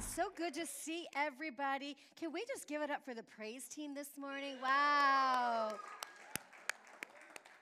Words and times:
Amen. 0.00 0.12
So 0.16 0.30
good 0.34 0.54
to 0.54 0.66
see 0.66 1.06
everybody. 1.14 1.96
Can 2.18 2.32
we 2.32 2.44
just 2.46 2.66
give 2.66 2.80
it 2.80 2.90
up 2.90 3.04
for 3.04 3.12
the 3.12 3.22
praise 3.22 3.64
team 3.64 3.94
this 3.94 4.16
morning? 4.18 4.54
Wow. 4.62 5.74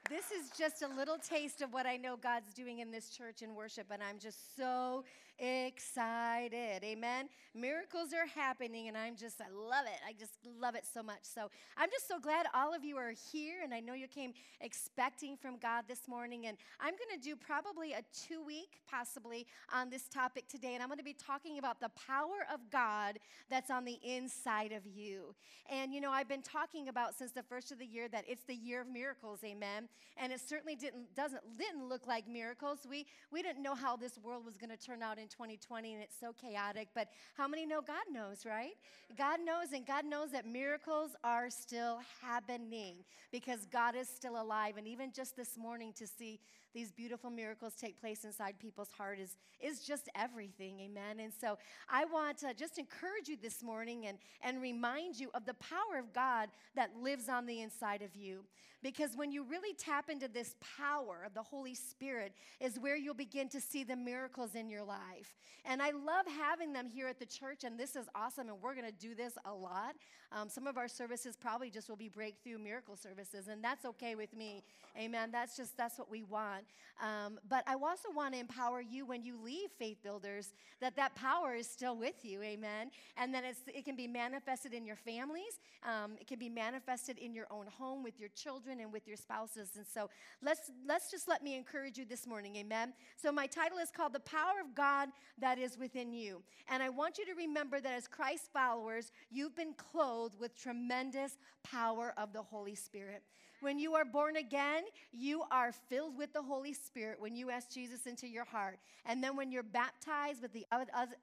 This 0.08 0.30
is 0.30 0.50
just 0.56 0.82
a 0.82 0.88
little 0.88 1.18
taste 1.18 1.62
of 1.62 1.72
what 1.72 1.84
I 1.84 1.96
know 1.96 2.16
God's 2.16 2.52
doing 2.54 2.78
in 2.78 2.90
this 2.90 3.10
church 3.10 3.42
and 3.42 3.56
worship, 3.56 3.86
and 3.90 4.02
I'm 4.02 4.18
just 4.18 4.56
so 4.56 5.04
excited. 5.38 6.82
Amen. 6.82 7.28
Miracles 7.54 8.12
are 8.12 8.26
happening, 8.26 8.88
and 8.88 8.96
I'm 8.96 9.16
just, 9.16 9.40
I 9.40 9.50
love 9.50 9.86
it. 9.86 10.00
I 10.06 10.12
just 10.12 10.32
love 10.60 10.74
it 10.74 10.84
so 10.92 11.02
much. 11.02 11.20
So 11.22 11.50
I'm 11.76 11.90
just 11.90 12.08
so 12.08 12.18
glad 12.18 12.46
all 12.54 12.74
of 12.74 12.84
you 12.84 12.96
are 12.96 13.12
here, 13.32 13.56
and 13.62 13.72
I 13.72 13.80
know 13.80 13.94
you 13.94 14.08
came 14.08 14.32
expecting 14.60 15.36
from 15.36 15.58
God 15.58 15.84
this 15.88 16.08
morning. 16.08 16.46
And 16.46 16.56
I'm 16.80 16.94
going 16.94 17.18
to 17.18 17.22
do 17.22 17.36
probably 17.36 17.92
a 17.92 18.02
two 18.12 18.42
week, 18.44 18.80
possibly, 18.90 19.46
on 19.72 19.90
this 19.90 20.08
topic 20.08 20.48
today. 20.48 20.74
And 20.74 20.82
I'm 20.82 20.88
going 20.88 20.98
to 20.98 21.04
be 21.04 21.14
talking 21.14 21.58
about 21.58 21.80
the 21.80 21.90
power 21.90 22.46
of 22.52 22.60
God 22.70 23.18
that's 23.48 23.70
on 23.70 23.84
the 23.84 23.98
inside 24.02 24.72
of 24.72 24.86
you. 24.86 25.34
And, 25.70 25.92
you 25.92 26.00
know, 26.00 26.10
I've 26.10 26.28
been 26.28 26.42
talking 26.42 26.88
about 26.88 27.16
since 27.16 27.32
the 27.32 27.42
first 27.42 27.70
of 27.70 27.78
the 27.78 27.86
year 27.86 28.08
that 28.08 28.24
it's 28.28 28.44
the 28.44 28.54
year 28.54 28.80
of 28.80 28.88
miracles. 28.88 29.40
Amen. 29.44 29.88
And 30.16 30.32
it 30.32 30.40
certainly 30.40 30.74
didn't, 30.74 31.14
doesn't, 31.14 31.42
didn't 31.58 31.88
look 31.88 32.06
like 32.06 32.26
miracles. 32.26 32.80
We, 32.88 33.06
we 33.30 33.42
didn't 33.42 33.62
know 33.62 33.74
how 33.74 33.96
this 33.96 34.18
world 34.18 34.44
was 34.44 34.56
going 34.56 34.70
to 34.70 34.76
turn 34.76 35.02
out 35.02 35.18
in 35.18 35.27
2020 35.28 35.94
and 35.94 36.02
it's 36.02 36.18
so 36.18 36.32
chaotic, 36.32 36.88
but 36.94 37.08
how 37.36 37.46
many 37.46 37.66
know 37.66 37.80
God 37.80 38.04
knows, 38.12 38.44
right? 38.46 38.74
God 39.16 39.40
knows, 39.44 39.72
and 39.72 39.86
God 39.86 40.04
knows 40.04 40.32
that 40.32 40.46
miracles 40.46 41.12
are 41.22 41.50
still 41.50 42.00
happening 42.20 42.96
because 43.30 43.66
God 43.66 43.94
is 43.94 44.08
still 44.08 44.40
alive. 44.40 44.76
And 44.76 44.86
even 44.86 45.12
just 45.12 45.36
this 45.36 45.56
morning 45.56 45.92
to 45.94 46.06
see 46.06 46.40
these 46.74 46.92
beautiful 46.92 47.30
miracles 47.30 47.74
take 47.74 48.00
place 48.00 48.24
inside 48.24 48.58
people's 48.58 48.90
heart 48.90 49.18
is, 49.18 49.36
is 49.60 49.80
just 49.80 50.08
everything, 50.14 50.80
amen? 50.80 51.20
And 51.20 51.32
so 51.32 51.58
I 51.88 52.04
want 52.04 52.38
to 52.38 52.52
just 52.54 52.78
encourage 52.78 53.28
you 53.28 53.36
this 53.40 53.62
morning 53.62 54.06
and, 54.06 54.18
and 54.42 54.60
remind 54.60 55.18
you 55.18 55.30
of 55.34 55.46
the 55.46 55.54
power 55.54 55.98
of 55.98 56.12
God 56.12 56.50
that 56.76 56.90
lives 57.00 57.28
on 57.28 57.46
the 57.46 57.62
inside 57.62 58.02
of 58.02 58.14
you. 58.14 58.44
Because 58.82 59.16
when 59.16 59.32
you 59.32 59.42
really 59.42 59.74
tap 59.74 60.08
into 60.08 60.28
this 60.28 60.54
power 60.78 61.24
of 61.26 61.34
the 61.34 61.42
Holy 61.42 61.74
Spirit, 61.74 62.32
is 62.60 62.78
where 62.78 62.96
you'll 62.96 63.14
begin 63.14 63.48
to 63.48 63.60
see 63.60 63.82
the 63.82 63.96
miracles 63.96 64.54
in 64.54 64.68
your 64.68 64.84
life. 64.84 65.17
And 65.64 65.82
I 65.82 65.90
love 65.90 66.26
having 66.38 66.72
them 66.72 66.86
here 66.86 67.08
at 67.08 67.18
the 67.18 67.26
church, 67.26 67.64
and 67.64 67.78
this 67.78 67.94
is 67.94 68.06
awesome, 68.14 68.48
and 68.48 68.60
we're 68.62 68.74
going 68.74 68.86
to 68.86 68.92
do 68.92 69.14
this 69.14 69.34
a 69.44 69.52
lot. 69.52 69.94
Um, 70.30 70.48
some 70.48 70.66
of 70.66 70.76
our 70.76 70.88
services 70.88 71.36
probably 71.36 71.70
just 71.70 71.88
will 71.88 71.96
be 71.96 72.08
breakthrough 72.08 72.58
miracle 72.58 72.96
services, 72.96 73.48
and 73.48 73.62
that's 73.62 73.84
okay 73.84 74.14
with 74.14 74.34
me. 74.34 74.62
Amen. 74.98 75.30
That's 75.30 75.56
just, 75.56 75.76
that's 75.76 75.98
what 75.98 76.10
we 76.10 76.22
want. 76.22 76.64
Um, 77.02 77.38
but 77.48 77.64
I 77.66 77.74
also 77.74 78.08
want 78.14 78.34
to 78.34 78.40
empower 78.40 78.80
you 78.80 79.06
when 79.06 79.22
you 79.22 79.36
leave 79.42 79.70
Faith 79.78 79.98
Builders 80.02 80.52
that 80.80 80.96
that 80.96 81.14
power 81.14 81.54
is 81.54 81.68
still 81.68 81.96
with 81.96 82.24
you. 82.24 82.42
Amen. 82.42 82.90
And 83.16 83.32
that 83.34 83.44
it's, 83.44 83.60
it 83.66 83.84
can 83.84 83.96
be 83.96 84.06
manifested 84.06 84.72
in 84.72 84.84
your 84.84 84.96
families, 84.96 85.60
um, 85.82 86.12
it 86.20 86.26
can 86.26 86.38
be 86.38 86.48
manifested 86.48 87.18
in 87.18 87.34
your 87.34 87.46
own 87.50 87.66
home 87.66 88.02
with 88.02 88.18
your 88.18 88.30
children 88.30 88.80
and 88.80 88.92
with 88.92 89.06
your 89.06 89.16
spouses. 89.16 89.70
And 89.76 89.86
so 89.86 90.10
let's, 90.42 90.70
let's 90.86 91.10
just 91.10 91.28
let 91.28 91.42
me 91.42 91.56
encourage 91.56 91.98
you 91.98 92.04
this 92.04 92.26
morning. 92.26 92.56
Amen. 92.56 92.92
So 93.16 93.32
my 93.32 93.46
title 93.46 93.78
is 93.78 93.90
called 93.90 94.12
The 94.12 94.20
Power 94.20 94.60
of 94.60 94.74
God 94.74 95.07
That 95.38 95.58
Is 95.58 95.78
Within 95.78 96.12
You. 96.12 96.42
And 96.68 96.82
I 96.82 96.88
want 96.88 97.18
you 97.18 97.26
to 97.26 97.34
remember 97.34 97.80
that 97.80 97.92
as 97.92 98.06
Christ 98.06 98.50
followers, 98.52 99.12
you've 99.30 99.56
been 99.56 99.74
clothed 99.74 100.38
with 100.38 100.56
tremendous 100.56 101.38
power 101.62 102.14
of 102.16 102.32
the 102.32 102.42
Holy 102.42 102.74
Spirit. 102.74 103.22
When 103.60 103.78
you 103.78 103.94
are 103.94 104.04
born 104.04 104.36
again, 104.36 104.84
you 105.12 105.42
are 105.50 105.72
filled 105.72 106.16
with 106.16 106.32
the 106.32 106.42
Holy 106.42 106.72
Spirit 106.72 107.20
when 107.20 107.34
you 107.34 107.50
ask 107.50 107.70
Jesus 107.70 108.06
into 108.06 108.28
your 108.28 108.44
heart. 108.44 108.78
And 109.04 109.22
then 109.22 109.36
when 109.36 109.50
you're 109.50 109.62
baptized 109.62 110.42
with 110.42 110.52
the 110.52 110.66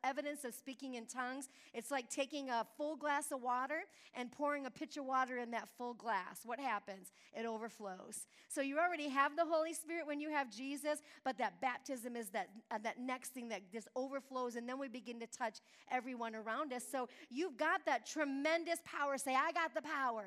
evidence 0.04 0.44
of 0.44 0.54
speaking 0.54 0.96
in 0.96 1.06
tongues, 1.06 1.48
it's 1.74 1.92
like 1.92 2.10
taking 2.10 2.50
a 2.50 2.66
full 2.78 2.98
glass 2.98 3.32
of 3.32 3.42
water 3.42 3.84
and 4.16 4.32
pouring 4.32 4.66
a 4.66 4.70
pitcher 4.70 5.00
of 5.00 5.06
water 5.06 5.38
in 5.38 5.52
that 5.52 5.70
full 5.78 5.94
glass. 5.94 6.42
What 6.44 6.60
happens? 6.60 7.12
It 7.34 7.46
overflows. 7.46 8.28
So 8.50 8.62
you 8.62 8.80
already 8.80 9.10
have 9.10 9.36
the 9.36 9.46
Holy 9.46 9.74
Spirit 9.74 10.06
when 10.06 10.20
you 10.20 10.30
have 10.30 10.52
Jesus, 10.52 11.00
but 11.24 11.38
that 11.38 11.62
baptism 11.62 12.16
is 12.16 12.30
that, 12.30 12.50
uh, 12.72 12.80
that 12.84 13.00
next 13.00 13.34
thing 13.34 13.50
that 13.50 13.72
just 13.72 13.88
overflows, 13.96 14.56
and 14.56 14.68
then 14.68 14.80
we 14.80 14.88
begin 14.88 15.20
to 15.20 15.28
touch 15.28 15.60
everyone 15.90 16.36
around 16.36 16.74
us. 16.74 16.84
So 16.90 17.08
you've 17.30 17.58
got 17.58 17.86
that 17.86 18.06
tremendous 18.06 18.80
power. 18.84 19.18
Say, 19.18 19.36
I 19.36 19.52
got 19.52 19.74
the 19.74 19.82
power. 19.82 20.26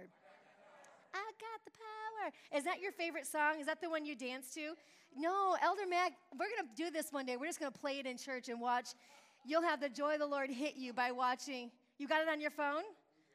I 1.15 1.31
got 1.41 1.65
the 1.65 1.71
power. 1.71 2.59
Is 2.59 2.65
that 2.65 2.81
your 2.81 2.93
favorite 2.93 3.27
song? 3.27 3.61
Is 3.61 3.67
that 3.67 3.81
the 3.81 3.91
one 3.91 4.05
you 4.05 4.15
dance 4.15 4.53
to? 4.55 4.75
No, 5.17 5.57
Elder 5.63 5.87
Mac, 5.89 6.13
we're 6.33 6.47
going 6.57 6.69
to 6.69 6.83
do 6.83 6.91
this 6.91 7.13
one 7.13 7.27
day. 7.27 7.37
We're 7.37 7.47
just 7.47 7.61
going 7.61 7.73
to 7.73 7.79
play 7.79 7.99
it 7.99 8.07
in 8.07 8.17
church 8.17 8.49
and 8.49 8.61
watch. 8.61 8.89
You'll 9.45 9.63
have 9.63 9.81
the 9.81 9.89
joy 9.89 10.15
of 10.15 10.21
the 10.21 10.27
Lord 10.27 10.51
hit 10.51 10.77
you 10.77 10.93
by 10.93 11.11
watching. 11.13 11.71
You 11.99 12.07
got 12.07 12.23
it 12.23 12.29
on 12.29 12.41
your 12.41 12.51
phone? 12.51 12.83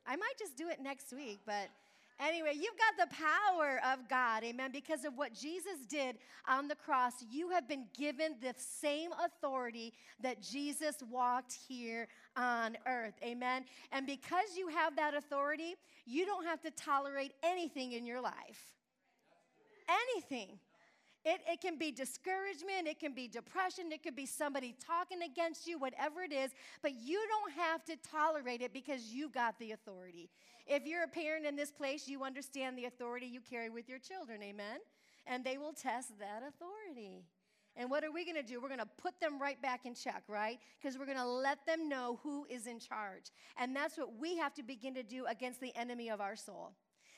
I 0.05 0.15
might 0.15 0.33
just 0.37 0.55
do 0.55 0.69
it 0.69 0.81
next 0.81 1.13
week, 1.13 1.39
but 1.45 1.69
Anyway, 2.19 2.53
you've 2.53 2.77
got 2.77 3.09
the 3.09 3.15
power 3.15 3.81
of 3.91 4.07
God, 4.07 4.43
amen. 4.43 4.71
Because 4.71 5.03
of 5.03 5.17
what 5.17 5.33
Jesus 5.33 5.85
did 5.89 6.17
on 6.47 6.67
the 6.67 6.75
cross, 6.75 7.13
you 7.29 7.49
have 7.49 7.67
been 7.67 7.85
given 7.97 8.35
the 8.41 8.53
same 8.57 9.11
authority 9.23 9.93
that 10.21 10.41
Jesus 10.41 10.95
walked 11.09 11.57
here 11.67 12.07
on 12.37 12.77
earth, 12.87 13.15
amen. 13.23 13.65
And 13.91 14.05
because 14.05 14.55
you 14.57 14.67
have 14.67 14.95
that 14.95 15.15
authority, 15.15 15.75
you 16.05 16.25
don't 16.25 16.45
have 16.45 16.61
to 16.61 16.71
tolerate 16.71 17.33
anything 17.43 17.93
in 17.93 18.05
your 18.05 18.21
life. 18.21 18.73
Anything. 19.89 20.59
It, 21.25 21.41
it 21.47 21.61
can 21.61 21.77
be 21.77 21.91
discouragement, 21.91 22.85
it 22.85 22.99
can 22.99 23.13
be 23.13 23.29
depression, 23.29 23.91
it 23.91 24.03
could 24.03 24.15
be 24.15 24.25
somebody 24.25 24.75
talking 24.85 25.21
against 25.21 25.65
you, 25.65 25.79
whatever 25.79 26.21
it 26.21 26.33
is, 26.33 26.51
but 26.81 26.93
you 27.01 27.21
don't 27.29 27.53
have 27.53 27.85
to 27.85 27.95
tolerate 28.09 28.61
it 28.61 28.73
because 28.73 29.13
you 29.13 29.29
got 29.29 29.57
the 29.57 29.71
authority. 29.71 30.29
If 30.67 30.85
you're 30.85 31.03
a 31.03 31.07
parent 31.07 31.45
in 31.45 31.55
this 31.55 31.71
place, 31.71 32.07
you 32.09 32.23
understand 32.23 32.77
the 32.77 32.85
authority 32.85 33.25
you 33.25 33.39
carry 33.39 33.69
with 33.69 33.87
your 33.87 33.99
children, 33.99 34.43
amen? 34.43 34.79
And 35.25 35.45
they 35.45 35.57
will 35.57 35.71
test 35.71 36.19
that 36.19 36.43
authority. 36.45 37.23
And 37.75 37.89
what 37.89 38.03
are 38.03 38.11
we 38.11 38.23
going 38.23 38.35
to 38.35 38.43
do? 38.43 38.61
We're 38.61 38.67
going 38.67 38.79
to 38.79 38.89
put 39.01 39.19
them 39.19 39.41
right 39.41 39.59
back 39.61 39.85
in 39.85 39.95
check, 39.95 40.23
right? 40.27 40.59
Because 40.79 40.97
we're 40.97 41.05
going 41.05 41.17
to 41.17 41.25
let 41.25 41.65
them 41.65 41.89
know 41.89 42.19
who 42.21 42.45
is 42.49 42.67
in 42.67 42.79
charge. 42.79 43.31
And 43.57 43.75
that's 43.75 43.97
what 43.97 44.15
we 44.19 44.37
have 44.37 44.53
to 44.55 44.63
begin 44.63 44.93
to 44.95 45.03
do 45.03 45.25
against 45.25 45.59
the 45.59 45.75
enemy 45.75 46.09
of 46.09 46.21
our 46.21 46.35
soul. 46.35 46.73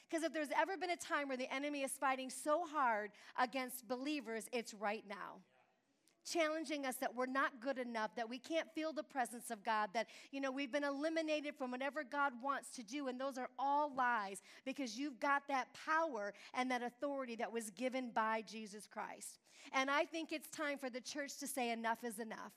Because 0.09 0.23
if 0.23 0.33
there's 0.33 0.49
ever 0.57 0.77
been 0.77 0.91
a 0.91 0.97
time 0.97 1.27
where 1.27 1.37
the 1.37 1.51
enemy 1.53 1.83
is 1.83 1.91
fighting 1.91 2.29
so 2.29 2.65
hard 2.65 3.11
against 3.39 3.87
believers, 3.87 4.45
it's 4.51 4.73
right 4.73 5.03
now 5.07 5.41
challenging 6.25 6.85
us 6.85 6.95
that 6.95 7.15
we're 7.15 7.25
not 7.25 7.59
good 7.61 7.77
enough, 7.77 8.15
that 8.15 8.29
we 8.29 8.39
can't 8.39 8.67
feel 8.73 8.91
the 8.91 9.03
presence 9.03 9.51
of 9.51 9.63
God, 9.63 9.89
that, 9.93 10.07
you 10.31 10.41
know, 10.41 10.51
we've 10.51 10.71
been 10.71 10.83
eliminated 10.83 11.55
from 11.55 11.71
whatever 11.71 12.03
God 12.03 12.33
wants 12.41 12.69
to 12.71 12.83
do. 12.83 13.07
And 13.07 13.19
those 13.19 13.37
are 13.37 13.49
all 13.59 13.93
lies 13.95 14.41
because 14.65 14.97
you've 14.97 15.19
got 15.19 15.43
that 15.47 15.67
power 15.85 16.33
and 16.53 16.69
that 16.71 16.81
authority 16.81 17.35
that 17.35 17.51
was 17.51 17.69
given 17.71 18.09
by 18.13 18.43
Jesus 18.47 18.87
Christ. 18.87 19.39
And 19.71 19.89
I 19.89 20.05
think 20.05 20.31
it's 20.31 20.49
time 20.49 20.77
for 20.77 20.89
the 20.89 21.01
church 21.01 21.37
to 21.37 21.47
say, 21.47 21.71
enough 21.71 22.03
is 22.03 22.19
enough. 22.19 22.53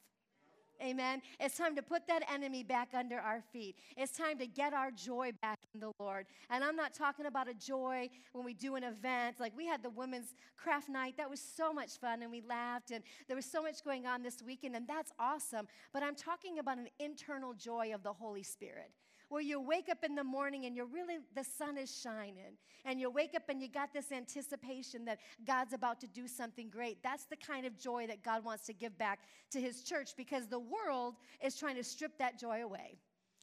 Amen. 0.82 1.22
It's 1.40 1.56
time 1.56 1.74
to 1.74 1.82
put 1.82 2.06
that 2.06 2.22
enemy 2.32 2.62
back 2.62 2.90
under 2.94 3.18
our 3.18 3.42
feet. 3.52 3.76
It's 3.96 4.12
time 4.12 4.38
to 4.38 4.46
get 4.46 4.72
our 4.72 4.92
joy 4.92 5.32
back 5.42 5.57
the 5.74 5.92
Lord. 5.98 6.26
And 6.50 6.64
I'm 6.64 6.76
not 6.76 6.94
talking 6.94 7.26
about 7.26 7.48
a 7.48 7.54
joy 7.54 8.08
when 8.32 8.44
we 8.44 8.54
do 8.54 8.76
an 8.76 8.84
event. 8.84 9.40
Like 9.40 9.56
we 9.56 9.66
had 9.66 9.82
the 9.82 9.90
women's 9.90 10.34
craft 10.56 10.88
night. 10.88 11.16
That 11.16 11.28
was 11.28 11.40
so 11.40 11.72
much 11.72 11.98
fun 11.98 12.22
and 12.22 12.30
we 12.30 12.42
laughed 12.42 12.90
and 12.90 13.02
there 13.26 13.36
was 13.36 13.46
so 13.46 13.62
much 13.62 13.84
going 13.84 14.06
on 14.06 14.22
this 14.22 14.42
weekend 14.42 14.76
and 14.76 14.86
that's 14.86 15.12
awesome. 15.18 15.66
But 15.92 16.02
I'm 16.02 16.14
talking 16.14 16.58
about 16.58 16.78
an 16.78 16.88
internal 16.98 17.54
joy 17.54 17.92
of 17.94 18.02
the 18.02 18.12
Holy 18.12 18.42
Spirit 18.42 18.90
where 19.28 19.42
you 19.42 19.60
wake 19.60 19.88
up 19.90 20.04
in 20.04 20.14
the 20.14 20.24
morning 20.24 20.64
and 20.64 20.74
you're 20.74 20.86
really, 20.86 21.18
the 21.34 21.44
sun 21.44 21.76
is 21.76 21.94
shining. 22.00 22.56
And 22.84 22.98
you 22.98 23.10
wake 23.10 23.34
up 23.34 23.42
and 23.48 23.60
you 23.60 23.68
got 23.68 23.92
this 23.92 24.10
anticipation 24.10 25.04
that 25.04 25.18
God's 25.46 25.74
about 25.74 26.00
to 26.00 26.06
do 26.06 26.26
something 26.26 26.70
great. 26.70 27.02
That's 27.02 27.24
the 27.24 27.36
kind 27.36 27.66
of 27.66 27.78
joy 27.78 28.06
that 28.06 28.22
God 28.22 28.44
wants 28.44 28.64
to 28.66 28.72
give 28.72 28.96
back 28.96 29.20
to 29.50 29.60
his 29.60 29.82
church 29.82 30.12
because 30.16 30.46
the 30.46 30.58
world 30.58 31.16
is 31.44 31.56
trying 31.56 31.76
to 31.76 31.84
strip 31.84 32.16
that 32.18 32.38
joy 32.38 32.62
away. 32.62 32.96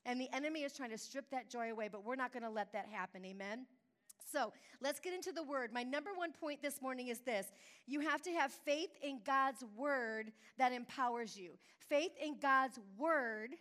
And 0.06 0.20
the 0.20 0.30
enemy 0.34 0.64
is 0.64 0.74
trying 0.74 0.92
to 0.92 0.98
strip 0.98 1.30
that 1.32 1.50
joy 1.50 1.72
away, 1.72 1.90
but 1.92 2.06
we're 2.06 2.16
not 2.16 2.32
going 2.32 2.44
to 2.44 2.50
let 2.50 2.72
that 2.74 2.88
happen. 2.92 3.26
Amen. 3.26 3.66
So 4.32 4.52
let's 4.82 5.00
get 5.00 5.14
into 5.14 5.32
the 5.32 5.44
word. 5.44 5.72
My 5.72 5.84
number 5.84 6.12
one 6.14 6.32
point 6.32 6.62
this 6.62 6.82
morning 6.82 7.08
is 7.08 7.20
this 7.20 7.48
you 7.88 8.00
have 8.02 8.22
to 8.24 8.32
have 8.32 8.52
faith 8.52 8.90
in 9.02 9.20
God's 9.26 9.64
word 9.76 10.32
that 10.58 10.72
empowers 10.72 11.38
you. 11.38 11.52
Faith 11.90 12.12
in 12.22 12.38
God's 12.40 12.80
word 12.98 13.52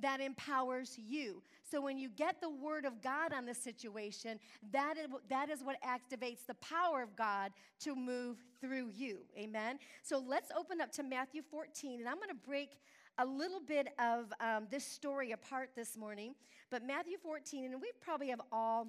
that 0.00 0.20
empowers 0.20 0.98
you. 0.98 1.42
So 1.62 1.80
when 1.80 1.98
you 1.98 2.08
get 2.08 2.40
the 2.40 2.50
word 2.50 2.84
of 2.84 3.02
God 3.02 3.32
on 3.32 3.44
the 3.44 3.54
situation, 3.54 4.38
that 4.72 4.96
is, 4.96 5.06
that 5.28 5.50
is 5.50 5.62
what 5.62 5.76
activates 5.82 6.46
the 6.46 6.54
power 6.54 7.02
of 7.02 7.16
God 7.16 7.52
to 7.80 7.94
move 7.94 8.38
through 8.60 8.90
you. 8.94 9.18
Amen. 9.36 9.78
So 10.02 10.22
let's 10.24 10.50
open 10.56 10.80
up 10.80 10.92
to 10.92 11.02
Matthew 11.02 11.42
14, 11.42 12.00
and 12.00 12.08
I'm 12.08 12.16
going 12.16 12.28
to 12.28 12.48
break 12.48 12.78
a 13.18 13.24
little 13.24 13.60
bit 13.60 13.88
of 13.98 14.32
um, 14.40 14.66
this 14.70 14.84
story 14.84 15.32
apart 15.32 15.70
this 15.74 15.96
morning. 15.96 16.34
But 16.70 16.84
Matthew 16.84 17.16
14, 17.18 17.64
and 17.64 17.80
we 17.80 17.90
probably 18.00 18.28
have 18.28 18.40
all 18.52 18.86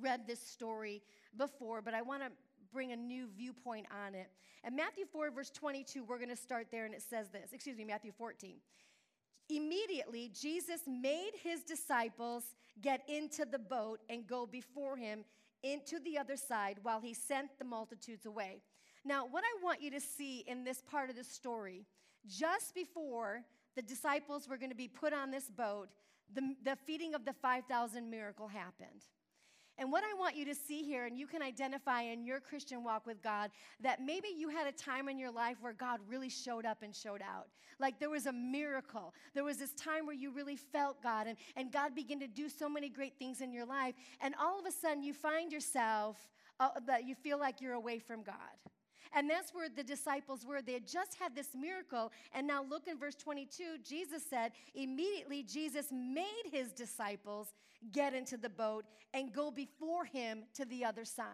read 0.00 0.26
this 0.26 0.40
story 0.40 1.02
before, 1.36 1.82
but 1.82 1.92
I 1.94 2.02
want 2.02 2.22
to 2.22 2.30
bring 2.72 2.92
a 2.92 2.96
new 2.96 3.28
viewpoint 3.36 3.86
on 4.06 4.14
it. 4.14 4.28
And 4.64 4.74
Matthew 4.74 5.04
4, 5.04 5.30
verse 5.30 5.50
22, 5.50 6.04
we're 6.04 6.16
going 6.18 6.30
to 6.30 6.36
start 6.36 6.68
there, 6.70 6.86
and 6.86 6.94
it 6.94 7.02
says 7.02 7.28
this. 7.28 7.52
Excuse 7.52 7.76
me, 7.76 7.84
Matthew 7.84 8.12
14. 8.16 8.56
Immediately, 9.50 9.84
immediately 9.94 10.30
Jesus 10.40 10.80
made 10.86 11.32
his 11.42 11.62
disciples 11.62 12.44
get 12.80 13.02
into 13.08 13.44
the 13.44 13.58
boat 13.58 14.00
and 14.08 14.26
go 14.26 14.46
before 14.46 14.96
him 14.96 15.24
into 15.62 15.98
the 16.00 16.18
other 16.18 16.36
side 16.36 16.78
while 16.82 17.00
he 17.00 17.12
sent 17.12 17.58
the 17.58 17.64
multitudes 17.64 18.26
away. 18.26 18.60
Now, 19.04 19.26
what 19.26 19.44
I 19.44 19.62
want 19.62 19.82
you 19.82 19.90
to 19.90 20.00
see 20.00 20.44
in 20.46 20.64
this 20.64 20.82
part 20.82 21.10
of 21.10 21.16
the 21.16 21.24
story, 21.24 21.86
just 22.26 22.74
before 22.74 23.42
the 23.76 23.82
disciples 23.82 24.48
were 24.48 24.56
going 24.56 24.70
to 24.70 24.76
be 24.76 24.88
put 24.88 25.12
on 25.12 25.30
this 25.30 25.50
boat, 25.50 25.88
the, 26.32 26.54
the 26.64 26.76
feeding 26.86 27.14
of 27.14 27.24
the 27.24 27.34
5,000 27.34 28.08
miracle 28.08 28.48
happened. 28.48 29.04
And 29.76 29.90
what 29.90 30.04
I 30.04 30.18
want 30.18 30.36
you 30.36 30.44
to 30.44 30.54
see 30.54 30.84
here, 30.84 31.06
and 31.06 31.18
you 31.18 31.26
can 31.26 31.42
identify 31.42 32.02
in 32.02 32.24
your 32.24 32.38
Christian 32.38 32.84
walk 32.84 33.06
with 33.06 33.20
God, 33.22 33.50
that 33.80 34.00
maybe 34.00 34.28
you 34.34 34.48
had 34.48 34.68
a 34.68 34.72
time 34.72 35.08
in 35.08 35.18
your 35.18 35.32
life 35.32 35.56
where 35.60 35.72
God 35.72 35.98
really 36.08 36.28
showed 36.28 36.64
up 36.64 36.82
and 36.82 36.94
showed 36.94 37.22
out. 37.22 37.48
Like 37.80 37.98
there 37.98 38.10
was 38.10 38.26
a 38.26 38.32
miracle. 38.32 39.12
There 39.34 39.42
was 39.42 39.56
this 39.56 39.72
time 39.72 40.06
where 40.06 40.14
you 40.14 40.30
really 40.30 40.54
felt 40.54 41.02
God, 41.02 41.26
and, 41.26 41.36
and 41.56 41.72
God 41.72 41.94
began 41.94 42.20
to 42.20 42.28
do 42.28 42.48
so 42.48 42.68
many 42.68 42.88
great 42.88 43.18
things 43.18 43.40
in 43.40 43.52
your 43.52 43.66
life. 43.66 43.94
And 44.20 44.34
all 44.40 44.60
of 44.60 44.64
a 44.64 44.70
sudden, 44.70 45.02
you 45.02 45.12
find 45.12 45.52
yourself 45.52 46.16
uh, 46.60 46.68
that 46.86 47.04
you 47.04 47.16
feel 47.16 47.40
like 47.40 47.60
you're 47.60 47.74
away 47.74 47.98
from 47.98 48.22
God. 48.22 48.34
And 49.14 49.30
that's 49.30 49.54
where 49.54 49.68
the 49.68 49.84
disciples 49.84 50.44
were. 50.44 50.60
They 50.60 50.72
had 50.72 50.86
just 50.86 51.14
had 51.14 51.34
this 51.34 51.48
miracle. 51.54 52.10
And 52.34 52.46
now 52.46 52.64
look 52.64 52.88
in 52.88 52.98
verse 52.98 53.14
22. 53.14 53.78
Jesus 53.88 54.24
said, 54.28 54.52
immediately 54.74 55.42
Jesus 55.44 55.86
made 55.92 56.44
his 56.50 56.72
disciples 56.72 57.54
get 57.92 58.14
into 58.14 58.36
the 58.36 58.48
boat 58.48 58.84
and 59.12 59.32
go 59.32 59.50
before 59.50 60.04
him 60.04 60.44
to 60.54 60.64
the 60.64 60.84
other 60.84 61.04
side. 61.04 61.26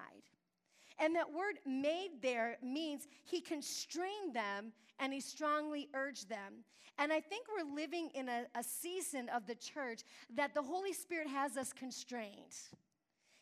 And 0.99 1.17
that 1.17 1.33
word 1.33 1.59
made 1.65 2.21
there 2.21 2.59
means 2.63 3.09
he 3.25 3.41
constrained 3.41 4.35
them 4.35 4.73
and 4.99 5.13
he 5.15 5.21
strongly 5.21 5.89
urged 5.95 6.29
them. 6.29 6.65
And 6.99 7.11
I 7.11 7.21
think 7.21 7.47
we're 7.49 7.75
living 7.75 8.11
in 8.15 8.29
a, 8.29 8.45
a 8.55 8.63
season 8.63 9.31
of 9.31 9.47
the 9.47 9.55
church 9.55 10.03
that 10.37 10.53
the 10.53 10.61
Holy 10.61 10.93
Spirit 10.93 11.29
has 11.29 11.57
us 11.57 11.73
constrained. 11.73 12.55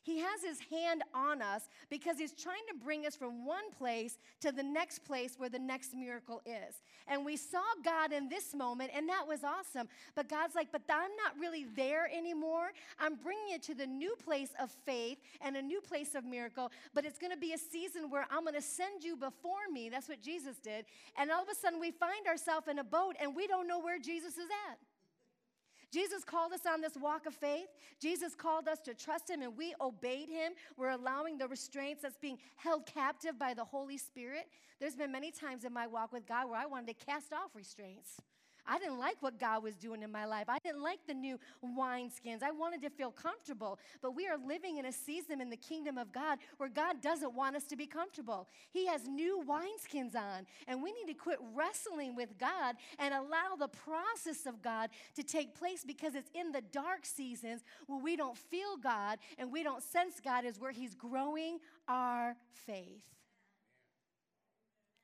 He 0.09 0.21
has 0.21 0.43
his 0.43 0.59
hand 0.71 1.03
on 1.13 1.43
us 1.43 1.69
because 1.91 2.17
he's 2.17 2.33
trying 2.33 2.65
to 2.73 2.75
bring 2.83 3.05
us 3.05 3.15
from 3.15 3.45
one 3.45 3.71
place 3.71 4.17
to 4.41 4.51
the 4.51 4.63
next 4.63 5.01
place 5.01 5.35
where 5.37 5.51
the 5.51 5.59
next 5.59 5.95
miracle 5.95 6.41
is. 6.47 6.81
And 7.07 7.27
we 7.27 7.37
saw 7.37 7.61
God 7.85 8.15
in 8.15 8.27
this 8.31 8.55
moment, 8.55 8.91
and 8.95 9.07
that 9.11 9.29
was 9.29 9.45
awesome. 9.45 9.87
But 10.15 10.31
God's 10.31 10.55
like, 10.55 10.73
but 10.73 10.81
I'm 10.89 11.15
not 11.23 11.39
really 11.39 11.67
there 11.77 12.09
anymore. 12.11 12.71
I'm 12.99 13.17
bringing 13.17 13.49
you 13.51 13.59
to 13.59 13.75
the 13.75 13.87
new 13.87 14.17
place 14.17 14.53
of 14.59 14.71
faith 14.87 15.19
and 15.43 15.59
a 15.59 15.63
new 15.63 15.83
place 15.83 16.15
of 16.15 16.25
miracle, 16.25 16.73
but 16.95 17.05
it's 17.05 17.19
going 17.19 17.33
to 17.33 17.39
be 17.39 17.53
a 17.53 17.59
season 17.59 18.09
where 18.09 18.27
I'm 18.31 18.45
going 18.45 18.55
to 18.55 18.63
send 18.63 19.05
you 19.05 19.15
before 19.15 19.69
me. 19.71 19.91
That's 19.91 20.09
what 20.09 20.23
Jesus 20.23 20.57
did. 20.57 20.87
And 21.19 21.31
all 21.31 21.43
of 21.43 21.51
a 21.51 21.55
sudden, 21.55 21.81
we 21.81 21.91
find 21.91 22.27
ourselves 22.27 22.67
in 22.67 22.79
a 22.79 22.85
boat 22.85 23.17
and 23.21 23.37
we 23.37 23.47
don't 23.47 23.69
know 23.69 23.79
where 23.79 23.99
Jesus 23.99 24.39
is 24.39 24.49
at. 24.71 24.79
Jesus 25.93 26.25
called 26.25 26.53
us 26.53 26.67
on 26.67 26.81
this 26.81 26.97
walk 27.01 27.27
of 27.27 27.35
faith. 27.35 27.69
Jesus 28.01 28.35
called 28.35 28.69
us 28.69 28.81
to 28.81 28.95
trust 28.95 29.31
him 29.31 29.43
and 29.43 29.57
we 29.57 29.75
obeyed 29.81 30.29
him. 30.29 30.53
We're 30.77 30.91
allowing 30.91 31.39
the 31.39 31.49
restraints 31.49 32.03
that's 32.03 32.19
being 32.19 32.39
held 32.57 32.87
captive 32.87 33.39
by 33.39 33.55
the 33.55 33.65
Holy 33.65 33.97
Spirit. 33.97 34.49
There's 34.81 34.97
been 34.97 35.13
many 35.13 35.31
times 35.31 35.65
in 35.65 35.73
my 35.73 35.87
walk 35.87 36.13
with 36.13 36.27
God 36.27 36.51
where 36.51 36.61
I 36.61 36.67
wanted 36.67 36.99
to 36.99 37.05
cast 37.07 37.33
off 37.33 37.55
restraints. 37.55 38.21
I 38.69 38.79
didn't 38.79 38.99
like 38.99 39.17
what 39.21 39.41
God 39.41 39.63
was 39.63 39.75
doing 39.77 40.03
in 40.03 40.13
my 40.13 40.27
life. 40.27 40.45
I 40.49 40.59
didn't 40.59 40.83
like 40.83 41.01
the 41.07 41.15
new 41.15 41.39
wineskins. 41.65 42.43
I 42.43 42.51
wanted 42.51 42.83
to 42.83 42.91
feel 42.91 43.11
comfortable. 43.11 43.79
But 44.03 44.15
we 44.15 44.29
are 44.29 44.37
living 44.37 44.77
in 44.77 44.85
a 44.85 44.93
season 44.93 45.41
in 45.41 45.49
the 45.49 45.57
kingdom 45.57 45.97
of 45.97 46.13
God 46.13 46.39
where 46.59 46.69
God 46.69 47.01
doesn't 47.01 47.35
want 47.35 47.57
us 47.57 47.65
to 47.65 47.77
be 47.77 47.87
comfortable. 47.87 48.49
He 48.71 48.87
has 48.87 49.09
new 49.09 49.43
wineskins 49.49 50.15
on. 50.15 50.47
And 50.67 50.83
we 50.83 50.93
need 50.93 51.07
to 51.07 51.15
quit 51.15 51.39
wrestling 51.55 52.15
with 52.15 52.39
God 52.39 52.77
and 52.99 53.15
allow 53.15 53.57
the 53.59 53.69
process 53.69 54.45
of 54.47 54.61
God 54.63 54.91
to 55.17 55.23
take 55.23 55.55
place 55.55 55.85
because 55.85 56.15
it's 56.15 56.31
in 56.35 56.53
the 56.53 56.63
dark 56.73 57.07
seasons 57.07 57.63
where 57.87 58.01
we 58.01 58.17
don't 58.17 58.37
feel 58.37 58.77
God 58.77 59.19
and 59.39 59.51
we 59.51 59.63
don't 59.63 59.83
sense 59.83 60.21
God 60.23 60.45
is 60.45 60.61
where 60.61 60.73
He's 60.73 60.95
growing 60.95 61.59
our 61.89 62.37
faith. 62.53 63.18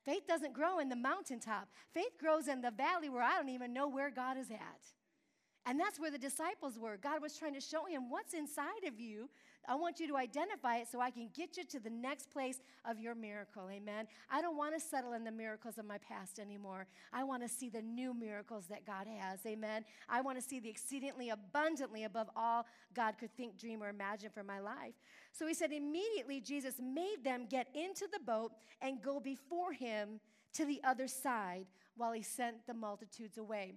Faith 0.04 0.26
doesn't 0.26 0.52
grow 0.52 0.78
in 0.78 0.88
the 0.88 0.96
mountaintop. 0.96 1.68
Faith 1.92 2.18
grows 2.20 2.48
in 2.48 2.60
the 2.60 2.70
valley 2.70 3.08
where 3.08 3.22
I 3.22 3.36
don't 3.36 3.48
even 3.48 3.72
know 3.72 3.88
where 3.88 4.10
God 4.10 4.36
is 4.36 4.50
at. 4.50 4.82
And 5.66 5.80
that's 5.80 5.98
where 5.98 6.10
the 6.10 6.18
disciples 6.18 6.78
were. 6.78 6.98
God 6.98 7.22
was 7.22 7.38
trying 7.38 7.54
to 7.54 7.60
show 7.60 7.86
him 7.86 8.10
what's 8.10 8.34
inside 8.34 8.84
of 8.86 9.00
you. 9.00 9.30
I 9.68 9.74
want 9.74 10.00
you 10.00 10.08
to 10.08 10.16
identify 10.16 10.78
it 10.78 10.88
so 10.90 11.00
I 11.00 11.10
can 11.10 11.28
get 11.34 11.56
you 11.56 11.64
to 11.64 11.80
the 11.80 11.90
next 11.90 12.30
place 12.30 12.58
of 12.84 13.00
your 13.00 13.14
miracle. 13.14 13.68
Amen. 13.70 14.06
I 14.30 14.42
don't 14.42 14.56
want 14.56 14.74
to 14.74 14.80
settle 14.80 15.12
in 15.12 15.24
the 15.24 15.32
miracles 15.32 15.78
of 15.78 15.86
my 15.86 15.98
past 15.98 16.38
anymore. 16.38 16.86
I 17.12 17.24
want 17.24 17.42
to 17.42 17.48
see 17.48 17.68
the 17.68 17.82
new 17.82 18.14
miracles 18.14 18.66
that 18.68 18.86
God 18.86 19.06
has. 19.06 19.40
Amen. 19.46 19.84
I 20.08 20.20
want 20.20 20.38
to 20.38 20.44
see 20.46 20.60
the 20.60 20.68
exceedingly 20.68 21.30
abundantly 21.30 22.04
above 22.04 22.28
all 22.36 22.66
God 22.94 23.18
could 23.18 23.34
think, 23.36 23.58
dream, 23.58 23.82
or 23.82 23.88
imagine 23.88 24.30
for 24.30 24.42
my 24.42 24.60
life. 24.60 24.94
So 25.32 25.46
he 25.46 25.54
said, 25.54 25.72
immediately 25.72 26.40
Jesus 26.40 26.74
made 26.80 27.24
them 27.24 27.46
get 27.48 27.68
into 27.74 28.06
the 28.12 28.20
boat 28.20 28.52
and 28.80 29.02
go 29.02 29.20
before 29.20 29.72
him 29.72 30.20
to 30.54 30.64
the 30.64 30.80
other 30.84 31.08
side 31.08 31.66
while 31.96 32.12
he 32.12 32.22
sent 32.22 32.66
the 32.66 32.74
multitudes 32.74 33.38
away. 33.38 33.74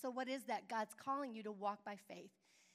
So, 0.00 0.10
what 0.10 0.28
is 0.28 0.42
that? 0.44 0.68
God's 0.68 0.94
calling 0.94 1.34
you 1.34 1.42
to 1.42 1.52
walk 1.52 1.84
by 1.84 1.96
faith. 1.96 2.30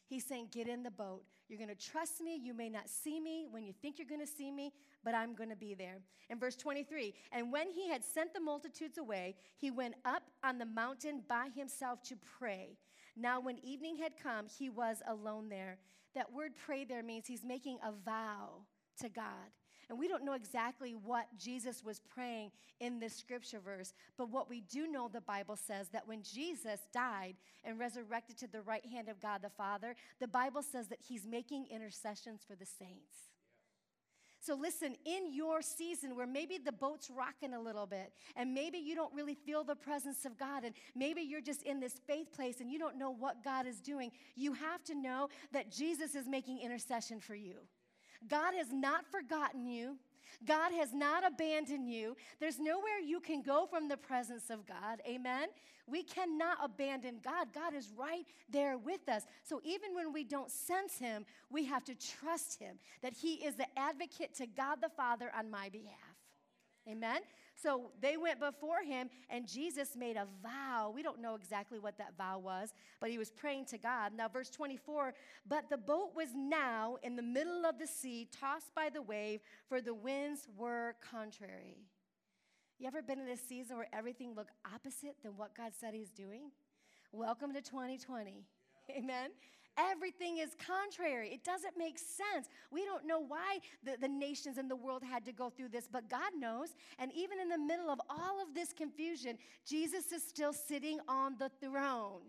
He's 0.08 0.26
saying, 0.26 0.50
Get 0.52 0.68
in 0.68 0.84
the 0.84 0.92
boat. 0.92 1.24
You're 1.48 1.58
going 1.58 1.70
to 1.70 1.76
trust 1.76 2.22
me. 2.22 2.40
You 2.42 2.54
may 2.54 2.70
not 2.70 2.90
see 2.90 3.20
me 3.20 3.46
when 3.50 3.64
you 3.64 3.74
think 3.82 3.98
you're 3.98 4.08
going 4.08 4.22
to 4.22 4.28
see 4.28 4.52
me, 4.52 4.72
but 5.04 5.14
I'm 5.14 5.36
going 5.36 5.50
to 5.50 5.56
be 5.56 5.74
there. 5.74 6.00
In 6.30 6.40
verse 6.40 6.56
23, 6.56 7.14
and 7.32 7.52
when 7.52 7.70
he 7.70 7.90
had 7.90 8.04
sent 8.04 8.34
the 8.34 8.40
multitudes 8.40 8.98
away, 8.98 9.36
he 9.58 9.72
went 9.72 9.96
up 10.06 10.24
on 10.44 10.58
the 10.58 10.66
mountain 10.66 11.22
by 11.28 11.50
himself 11.56 12.02
to 12.04 12.16
pray. 12.40 12.78
Now, 13.16 13.40
when 13.40 13.60
evening 13.64 13.98
had 13.98 14.14
come, 14.22 14.48
he 14.48 14.70
was 14.70 15.02
alone 15.08 15.50
there. 15.50 15.78
That 16.16 16.32
word 16.32 16.54
pray 16.66 16.86
there 16.86 17.04
means 17.04 17.28
he's 17.28 17.44
making 17.44 17.78
a 17.84 17.92
vow 17.92 18.62
to 19.02 19.10
God. 19.10 19.52
And 19.90 20.00
we 20.00 20.08
don't 20.08 20.26
know 20.26 20.34
exactly 20.34 20.92
what 20.92 21.28
Jesus 21.38 21.84
was 21.84 22.00
praying 22.00 22.52
in 22.80 23.00
this 23.00 23.16
scripture 23.16 23.60
verse, 23.60 23.94
but 24.18 24.30
what 24.30 24.50
we 24.50 24.62
do 24.62 24.88
know 24.88 25.08
the 25.08 25.22
Bible 25.22 25.56
says 25.56 25.90
that 25.90 26.08
when 26.08 26.24
Jesus 26.24 26.80
died 26.94 27.36
and 27.64 27.80
resurrected 27.80 28.38
to 28.38 28.48
the 28.48 28.62
right 28.62 28.86
hand 28.86 29.10
of 29.10 29.22
God 29.22 29.42
the 29.42 29.50
Father, 29.50 29.96
the 30.20 30.28
Bible 30.28 30.64
says 30.64 30.88
that 30.88 31.00
he's 31.02 31.26
making 31.26 31.68
intercessions 31.72 32.42
for 32.48 32.56
the 32.56 32.66
saints. 32.66 33.30
So, 34.46 34.56
listen, 34.56 34.98
in 35.06 35.34
your 35.34 35.62
season 35.62 36.18
where 36.18 36.28
maybe 36.28 36.58
the 36.58 36.74
boat's 36.74 37.10
rocking 37.10 37.54
a 37.54 37.62
little 37.62 37.86
bit, 37.86 38.12
and 38.36 38.54
maybe 38.54 38.78
you 38.78 38.94
don't 38.94 39.14
really 39.14 39.36
feel 39.36 39.64
the 39.64 39.76
presence 39.76 40.26
of 40.26 40.38
God, 40.38 40.66
and 40.66 40.76
maybe 40.96 41.22
you're 41.22 41.40
just 41.40 41.64
in 41.64 41.80
this 41.80 42.02
faith 42.06 42.34
place 42.34 42.60
and 42.60 42.70
you 42.70 42.78
don't 42.78 42.98
know 42.98 43.10
what 43.10 43.42
God 43.42 43.66
is 43.66 43.80
doing, 43.80 44.12
you 44.36 44.52
have 44.52 44.84
to 44.84 44.96
know 44.96 45.30
that 45.54 45.72
Jesus 45.72 46.14
is 46.14 46.28
making 46.28 46.60
intercession 46.60 47.22
for 47.22 47.36
you. 47.36 47.60
God 48.28 48.54
has 48.56 48.72
not 48.72 49.06
forgotten 49.12 49.68
you. 49.68 49.98
God 50.46 50.72
has 50.74 50.94
not 50.94 51.26
abandoned 51.26 51.88
you. 51.90 52.16
There's 52.40 52.60
nowhere 52.60 53.00
you 53.00 53.20
can 53.20 53.42
go 53.42 53.66
from 53.66 53.88
the 53.88 53.98
presence 53.98 54.50
of 54.50 54.66
God. 54.66 55.02
Amen. 55.08 55.48
We 55.86 56.04
cannot 56.04 56.58
abandon 56.64 57.20
God. 57.24 57.48
God 57.54 57.74
is 57.74 57.92
right 57.98 58.26
there 58.50 58.78
with 58.78 59.08
us. 59.10 59.24
So 59.44 59.62
even 59.64 59.94
when 59.94 60.14
we 60.14 60.24
don't 60.24 60.50
sense 60.50 60.98
Him, 60.98 61.26
we 61.50 61.66
have 61.66 61.84
to 61.86 61.96
trust 61.96 62.60
Him 62.60 62.78
that 63.02 63.14
He 63.14 63.36
is 63.36 63.56
the 63.56 63.68
advocate 63.78 64.34
to 64.36 64.48
God 64.48 64.80
the 64.82 64.90
Father 64.90 65.32
on 65.38 65.52
my 65.52 65.70
behalf. 65.70 65.98
Amen. 66.90 67.22
So 67.64 67.92
they 68.02 68.18
went 68.18 68.42
before 68.42 68.84
him, 68.86 69.10
and 69.30 69.48
Jesus 69.48 69.96
made 69.96 70.18
a 70.18 70.28
vow. 70.44 70.92
We 70.94 71.02
don't 71.02 71.22
know 71.22 71.36
exactly 71.36 71.80
what 71.80 71.98
that 71.98 72.18
vow 72.18 72.38
was, 72.40 72.74
but 73.00 73.10
he 73.10 73.18
was 73.18 73.32
praying 73.32 73.66
to 73.68 73.78
God. 73.78 74.12
Now, 74.14 74.28
verse 74.28 74.50
24 74.50 75.14
But 75.48 75.70
the 75.70 75.78
boat 75.78 76.12
was 76.14 76.28
now 76.36 76.98
in 77.04 77.16
the 77.16 77.22
middle 77.22 77.66
of 77.66 77.80
the 77.80 77.88
sea, 77.88 78.28
tossed 78.38 78.76
by 78.76 78.90
the 78.90 79.02
wave, 79.02 79.40
for 79.70 79.80
the 79.80 79.94
winds 79.94 80.50
were 80.58 80.96
contrary. 81.10 81.78
You 82.80 82.88
ever 82.88 83.02
been 83.02 83.20
in 83.20 83.30
a 83.30 83.38
season 83.38 83.78
where 83.78 83.88
everything 83.94 84.36
looked 84.36 84.52
opposite 84.74 85.16
than 85.24 85.38
what 85.38 85.56
God 85.56 85.72
said 85.80 85.94
He's 85.94 86.12
doing? 86.12 86.52
Welcome 87.14 87.54
to 87.54 87.62
2020. 87.62 88.44
Yeah. 88.90 88.96
Amen. 88.98 89.30
Everything 89.78 90.38
is 90.38 90.52
contrary. 90.56 91.30
It 91.30 91.44
doesn't 91.44 91.78
make 91.78 91.98
sense. 91.98 92.48
We 92.72 92.86
don't 92.86 93.06
know 93.06 93.20
why 93.20 93.60
the, 93.84 93.98
the 94.00 94.08
nations 94.08 94.58
in 94.58 94.68
the 94.68 94.76
world 94.76 95.04
had 95.04 95.26
to 95.26 95.32
go 95.32 95.50
through 95.50 95.70
this, 95.70 95.88
but 95.92 96.10
God 96.10 96.32
knows. 96.38 96.70
And 97.00 97.12
even 97.14 97.40
in 97.40 97.50
the 97.50 97.58
middle 97.58 97.90
of 97.90 98.00
all 98.10 98.42
of 98.42 98.54
this 98.54 98.72
confusion, 98.72 99.38
Jesus 99.68 100.12
is 100.12 100.24
still 100.24 100.54
sitting 100.54 101.00
on 101.08 101.38
the 101.40 101.50
throne. 101.60 102.22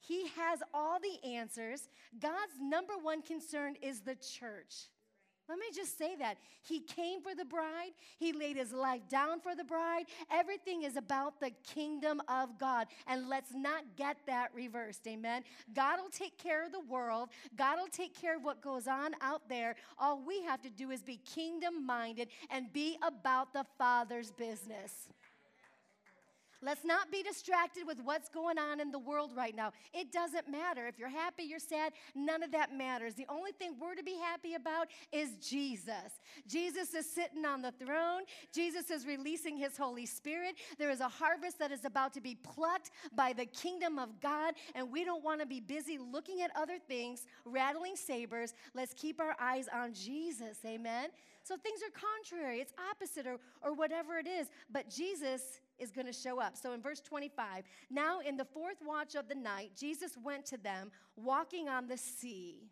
He 0.00 0.28
has 0.28 0.60
all 0.74 0.98
the 0.98 1.28
answers. 1.28 1.88
God's 2.18 2.54
number 2.60 2.94
one 3.00 3.22
concern 3.22 3.76
is 3.80 4.00
the 4.00 4.16
church. 4.16 4.88
Let 5.50 5.58
me 5.58 5.66
just 5.74 5.98
say 5.98 6.14
that. 6.14 6.36
He 6.62 6.78
came 6.78 7.22
for 7.22 7.34
the 7.34 7.44
bride, 7.44 7.90
He 8.18 8.32
laid 8.32 8.56
His 8.56 8.72
life 8.72 9.02
down 9.08 9.40
for 9.40 9.56
the 9.56 9.64
bride. 9.64 10.04
Everything 10.30 10.84
is 10.84 10.96
about 10.96 11.40
the 11.40 11.50
kingdom 11.74 12.22
of 12.28 12.56
God. 12.56 12.86
And 13.08 13.28
let's 13.28 13.52
not 13.52 13.82
get 13.96 14.16
that 14.28 14.54
reversed. 14.54 15.08
Amen. 15.08 15.42
God 15.74 15.98
will 16.00 16.08
take 16.08 16.38
care 16.38 16.64
of 16.64 16.70
the 16.70 16.80
world, 16.88 17.30
God 17.56 17.78
will 17.80 17.88
take 17.88 18.14
care 18.14 18.36
of 18.36 18.44
what 18.44 18.62
goes 18.62 18.86
on 18.86 19.10
out 19.20 19.48
there. 19.48 19.74
All 19.98 20.22
we 20.24 20.40
have 20.44 20.62
to 20.62 20.70
do 20.70 20.92
is 20.92 21.02
be 21.02 21.16
kingdom 21.16 21.84
minded 21.84 22.28
and 22.50 22.72
be 22.72 22.96
about 23.04 23.52
the 23.52 23.66
Father's 23.76 24.30
business. 24.30 25.08
Let's 26.62 26.84
not 26.84 27.10
be 27.10 27.22
distracted 27.22 27.86
with 27.86 27.98
what's 28.04 28.28
going 28.28 28.58
on 28.58 28.80
in 28.80 28.90
the 28.90 28.98
world 28.98 29.32
right 29.34 29.56
now. 29.56 29.72
It 29.94 30.12
doesn't 30.12 30.48
matter. 30.48 30.86
If 30.86 30.98
you're 30.98 31.08
happy, 31.08 31.44
you're 31.44 31.58
sad, 31.58 31.92
none 32.14 32.42
of 32.42 32.52
that 32.52 32.76
matters. 32.76 33.14
The 33.14 33.26
only 33.28 33.52
thing 33.52 33.76
we're 33.80 33.94
to 33.94 34.02
be 34.02 34.16
happy 34.16 34.54
about 34.54 34.88
is 35.10 35.36
Jesus. 35.36 36.20
Jesus 36.46 36.92
is 36.92 37.10
sitting 37.10 37.46
on 37.46 37.62
the 37.62 37.72
throne, 37.72 38.22
Jesus 38.54 38.90
is 38.90 39.06
releasing 39.06 39.56
his 39.56 39.76
Holy 39.76 40.06
Spirit. 40.06 40.56
There 40.78 40.90
is 40.90 41.00
a 41.00 41.08
harvest 41.08 41.58
that 41.58 41.72
is 41.72 41.84
about 41.84 42.12
to 42.14 42.20
be 42.20 42.34
plucked 42.34 42.90
by 43.14 43.32
the 43.32 43.46
kingdom 43.46 43.98
of 43.98 44.20
God, 44.20 44.54
and 44.74 44.90
we 44.90 45.04
don't 45.04 45.24
want 45.24 45.40
to 45.40 45.46
be 45.46 45.60
busy 45.60 45.98
looking 45.98 46.42
at 46.42 46.50
other 46.54 46.78
things, 46.78 47.26
rattling 47.44 47.96
sabers. 47.96 48.54
Let's 48.74 48.94
keep 48.94 49.20
our 49.20 49.34
eyes 49.40 49.66
on 49.72 49.94
Jesus. 49.94 50.58
Amen. 50.66 51.08
So 51.42 51.56
things 51.56 51.80
are 51.80 51.90
contrary, 51.90 52.60
it's 52.60 52.74
opposite, 52.90 53.26
or, 53.26 53.38
or 53.62 53.72
whatever 53.72 54.18
it 54.18 54.26
is. 54.26 54.48
But 54.70 54.90
Jesus 54.90 55.60
is 55.80 55.90
going 55.90 56.06
to 56.06 56.12
show 56.12 56.40
up. 56.40 56.56
So 56.56 56.72
in 56.72 56.82
verse 56.82 57.00
25, 57.00 57.64
now 57.90 58.20
in 58.20 58.36
the 58.36 58.44
fourth 58.44 58.78
watch 58.84 59.14
of 59.14 59.28
the 59.28 59.34
night, 59.34 59.72
Jesus 59.78 60.12
went 60.22 60.46
to 60.46 60.56
them 60.56 60.90
walking 61.16 61.68
on 61.68 61.88
the 61.88 61.96
sea. 61.96 62.70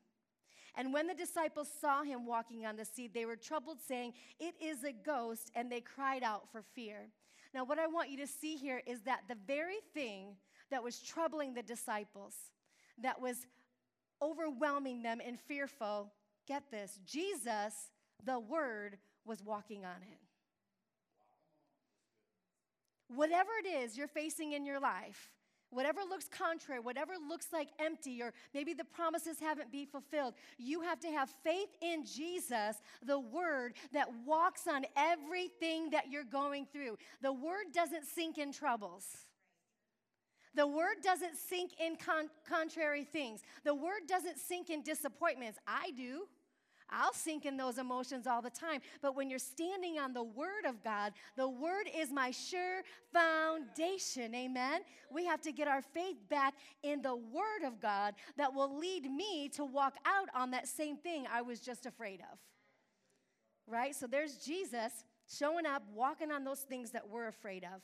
And 0.74 0.92
when 0.92 1.06
the 1.08 1.14
disciples 1.14 1.68
saw 1.80 2.04
him 2.04 2.26
walking 2.26 2.64
on 2.64 2.76
the 2.76 2.84
sea, 2.84 3.10
they 3.12 3.26
were 3.26 3.36
troubled, 3.36 3.78
saying, 3.80 4.12
It 4.38 4.54
is 4.62 4.84
a 4.84 4.92
ghost, 4.92 5.50
and 5.54 5.70
they 5.70 5.80
cried 5.80 6.22
out 6.22 6.48
for 6.52 6.62
fear. 6.62 7.08
Now, 7.52 7.64
what 7.64 7.78
I 7.78 7.86
want 7.86 8.10
you 8.10 8.18
to 8.18 8.26
see 8.26 8.56
here 8.56 8.82
is 8.86 9.00
that 9.02 9.22
the 9.28 9.36
very 9.46 9.78
thing 9.94 10.36
that 10.70 10.84
was 10.84 11.00
troubling 11.00 11.54
the 11.54 11.62
disciples, 11.62 12.34
that 13.02 13.20
was 13.20 13.46
overwhelming 14.22 15.02
them 15.02 15.20
and 15.24 15.38
fearful, 15.40 16.12
get 16.46 16.70
this, 16.70 17.00
Jesus, 17.04 17.90
the 18.24 18.38
Word, 18.38 18.98
was 19.24 19.42
walking 19.42 19.84
on 19.84 20.02
it. 20.02 20.27
Whatever 23.08 23.50
it 23.64 23.68
is 23.68 23.96
you're 23.96 24.06
facing 24.06 24.52
in 24.52 24.64
your 24.66 24.80
life, 24.80 25.30
whatever 25.70 26.00
looks 26.08 26.28
contrary, 26.28 26.80
whatever 26.80 27.12
looks 27.28 27.48
like 27.52 27.68
empty, 27.78 28.22
or 28.22 28.32
maybe 28.54 28.74
the 28.74 28.84
promises 28.84 29.38
haven't 29.40 29.70
been 29.72 29.86
fulfilled, 29.86 30.34
you 30.58 30.80
have 30.80 31.00
to 31.00 31.08
have 31.08 31.30
faith 31.42 31.68
in 31.80 32.04
Jesus, 32.04 32.76
the 33.02 33.18
Word 33.18 33.74
that 33.92 34.08
walks 34.26 34.66
on 34.66 34.84
everything 34.96 35.90
that 35.90 36.10
you're 36.10 36.24
going 36.24 36.66
through. 36.72 36.96
The 37.22 37.32
Word 37.32 37.66
doesn't 37.74 38.06
sink 38.06 38.38
in 38.38 38.52
troubles. 38.52 39.04
The 40.54 40.66
word 40.66 40.96
doesn't 41.04 41.36
sink 41.36 41.72
in 41.78 41.94
con- 41.94 42.30
contrary 42.48 43.04
things. 43.04 43.42
The 43.64 43.74
word 43.74 44.08
doesn't 44.08 44.38
sink 44.38 44.70
in 44.70 44.82
disappointments. 44.82 45.58
I 45.68 45.92
do. 45.96 46.26
I'll 46.90 47.12
sink 47.12 47.46
in 47.46 47.56
those 47.56 47.78
emotions 47.78 48.26
all 48.26 48.42
the 48.42 48.50
time. 48.50 48.80
But 49.02 49.14
when 49.14 49.30
you're 49.30 49.38
standing 49.38 49.98
on 49.98 50.12
the 50.12 50.22
Word 50.22 50.64
of 50.66 50.82
God, 50.82 51.12
the 51.36 51.48
Word 51.48 51.86
is 51.94 52.10
my 52.10 52.30
sure 52.30 52.82
foundation. 53.12 54.34
Amen. 54.34 54.80
We 55.10 55.24
have 55.26 55.40
to 55.42 55.52
get 55.52 55.68
our 55.68 55.82
faith 55.82 56.16
back 56.28 56.54
in 56.82 57.02
the 57.02 57.16
Word 57.16 57.66
of 57.66 57.80
God 57.80 58.14
that 58.36 58.54
will 58.54 58.78
lead 58.78 59.10
me 59.10 59.48
to 59.50 59.64
walk 59.64 59.96
out 60.06 60.28
on 60.34 60.50
that 60.52 60.68
same 60.68 60.96
thing 60.96 61.26
I 61.30 61.42
was 61.42 61.60
just 61.60 61.86
afraid 61.86 62.20
of. 62.32 62.38
Right? 63.66 63.94
So 63.94 64.06
there's 64.06 64.36
Jesus 64.36 65.04
showing 65.30 65.66
up, 65.66 65.82
walking 65.94 66.30
on 66.30 66.44
those 66.44 66.60
things 66.60 66.90
that 66.92 67.08
we're 67.08 67.28
afraid 67.28 67.64
of. 67.64 67.82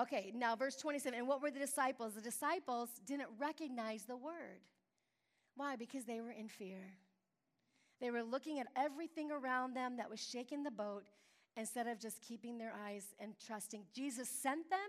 Okay, 0.00 0.32
now 0.34 0.56
verse 0.56 0.76
27. 0.76 1.18
And 1.18 1.28
what 1.28 1.42
were 1.42 1.50
the 1.50 1.58
disciples? 1.58 2.14
The 2.14 2.22
disciples 2.22 2.88
didn't 3.04 3.28
recognize 3.38 4.04
the 4.04 4.16
word. 4.16 4.62
Why? 5.54 5.76
Because 5.76 6.04
they 6.04 6.20
were 6.20 6.30
in 6.30 6.48
fear. 6.48 6.94
They 8.02 8.10
were 8.10 8.24
looking 8.24 8.58
at 8.58 8.66
everything 8.76 9.30
around 9.30 9.74
them 9.74 9.96
that 9.96 10.10
was 10.10 10.20
shaking 10.20 10.64
the 10.64 10.72
boat 10.72 11.04
instead 11.56 11.86
of 11.86 12.00
just 12.00 12.20
keeping 12.20 12.58
their 12.58 12.72
eyes 12.84 13.14
and 13.20 13.34
trusting. 13.46 13.84
Jesus 13.94 14.28
sent 14.28 14.68
them, 14.68 14.80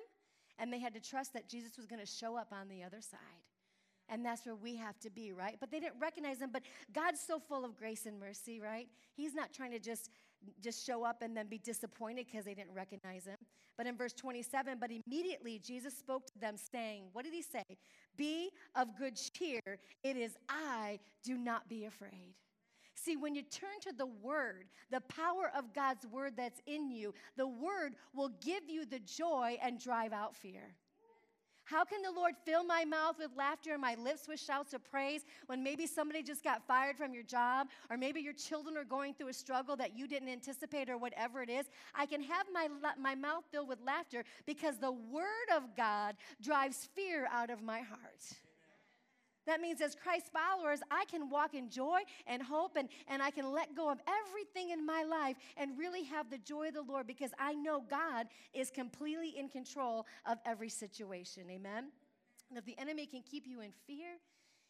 and 0.58 0.74
they 0.74 0.80
had 0.80 0.96
to 0.96 1.00
trust 1.00 1.32
that 1.34 1.48
Jesus 1.48 1.78
was 1.78 1.86
going 1.86 2.00
to 2.00 2.08
show 2.08 2.36
up 2.36 2.48
on 2.52 2.68
the 2.68 2.82
other 2.84 3.02
side. 3.02 3.20
And 4.10 4.26
that's 4.26 4.48
where 4.48 4.56
we 4.56 4.76
have 4.78 5.00
to 5.02 5.12
be, 5.12 5.32
right? 5.32 5.58
But 5.60 5.70
they 5.70 5.80
didn't 5.80 6.00
recognize 6.00 6.40
him. 6.40 6.50
But 6.52 6.64
God's 6.92 7.22
so 7.22 7.40
full 7.40 7.64
of 7.64 7.78
grace 7.78 8.08
and 8.08 8.20
mercy, 8.20 8.60
right? 8.60 8.88
He's 9.16 9.36
not 9.36 9.54
trying 9.54 9.72
to 9.72 9.80
just, 9.80 10.10
just 10.60 10.84
show 10.84 11.04
up 11.04 11.22
and 11.22 11.38
then 11.38 11.48
be 11.48 11.60
disappointed 11.60 12.26
because 12.26 12.46
they 12.46 12.56
didn't 12.56 12.74
recognize 12.74 13.26
him. 13.26 13.38
But 13.78 13.86
in 13.86 13.96
verse 13.96 14.14
27, 14.14 14.78
but 14.80 14.90
immediately 15.06 15.60
Jesus 15.64 15.96
spoke 15.96 16.26
to 16.28 16.40
them, 16.40 16.56
saying, 16.58 17.06
What 17.14 17.26
did 17.26 17.34
he 17.34 17.44
say? 17.44 17.64
Be 18.18 18.50
of 18.76 18.98
good 18.98 19.18
cheer. 19.34 19.62
It 20.04 20.18
is 20.18 20.36
I. 20.50 21.00
Do 21.24 21.38
not 21.38 21.70
be 21.70 21.86
afraid. 21.86 22.34
See, 23.04 23.18
when 23.18 23.36
you 23.36 23.42
turn 23.42 23.80
to 23.82 23.92
the 23.92 24.06
Word, 24.06 24.66
the 24.90 25.02
power 25.02 25.52
of 25.58 25.74
God's 25.74 26.08
Word 26.08 26.34
that's 26.38 26.62
in 26.66 26.90
you, 26.90 27.14
the 27.36 27.48
Word 27.48 27.96
will 28.16 28.32
give 28.42 28.70
you 28.70 28.86
the 28.86 29.00
joy 29.00 29.58
and 29.62 29.78
drive 29.78 30.14
out 30.14 30.36
fear. 30.36 30.76
How 31.66 31.84
can 31.86 32.02
the 32.02 32.12
Lord 32.12 32.34
fill 32.46 32.64
my 32.64 32.84
mouth 32.86 33.18
with 33.20 33.32
laughter 33.38 33.72
and 33.72 33.82
my 33.82 33.96
lips 33.96 34.28
with 34.28 34.40
shouts 34.40 34.74
of 34.74 34.84
praise 34.84 35.22
when 35.48 35.64
maybe 35.64 35.88
somebody 35.88 36.22
just 36.22 36.44
got 36.44 36.66
fired 36.68 36.98
from 36.98 37.14
your 37.14 37.24
job, 37.24 37.68
or 37.90 37.98
maybe 37.98 38.22
your 38.22 38.34
children 38.34 38.78
are 38.78 38.84
going 38.84 39.14
through 39.14 39.30
a 39.30 39.34
struggle 39.34 39.76
that 39.78 39.98
you 39.98 40.08
didn't 40.08 40.30
anticipate, 40.30 40.90
or 40.90 40.98
whatever 40.98 41.42
it 41.42 41.50
is? 41.50 41.66
I 41.96 42.06
can 42.06 42.22
have 42.22 42.48
my, 42.54 42.68
my 43.00 43.16
mouth 43.16 43.44
filled 43.52 43.70
with 43.70 43.80
laughter 43.86 44.24
because 44.46 44.78
the 44.78 44.92
Word 44.92 45.50
of 45.56 45.76
God 45.76 46.16
drives 46.42 46.90
fear 46.96 47.28
out 47.32 47.50
of 47.50 47.62
my 47.62 47.80
heart. 47.80 48.24
That 49.46 49.62
means 49.62 49.82
as 49.82 49.96
Christ 49.96 50.32
followers, 50.32 50.80
I 50.90 51.06
can 51.06 51.30
walk 51.30 51.54
in 51.54 51.70
joy 51.70 52.00
and 52.28 52.42
hope 52.42 52.76
and, 52.78 52.88
and 53.08 53.22
I 53.22 53.30
can 53.30 53.52
let 53.52 53.76
go 53.76 53.90
of 53.92 54.00
everything 54.08 54.70
in 54.72 54.86
my 54.86 55.04
life 55.04 55.36
and 55.58 55.78
really 55.78 56.04
have 56.04 56.30
the 56.30 56.38
joy 56.38 56.70
of 56.70 56.76
the 56.76 56.82
Lord 56.82 57.08
because 57.08 57.32
I 57.38 57.54
know 57.54 57.84
God 57.90 58.28
is 58.54 58.72
completely 58.72 59.38
in 59.38 59.50
control 59.50 60.06
of 60.26 60.38
every 60.46 60.70
situation. 60.70 61.44
Amen? 61.50 61.86
And 62.50 62.58
if 62.58 62.66
the 62.66 62.78
enemy 62.78 63.06
can 63.06 63.22
keep 63.22 63.46
you 63.48 63.62
in 63.62 63.72
fear, 63.86 64.10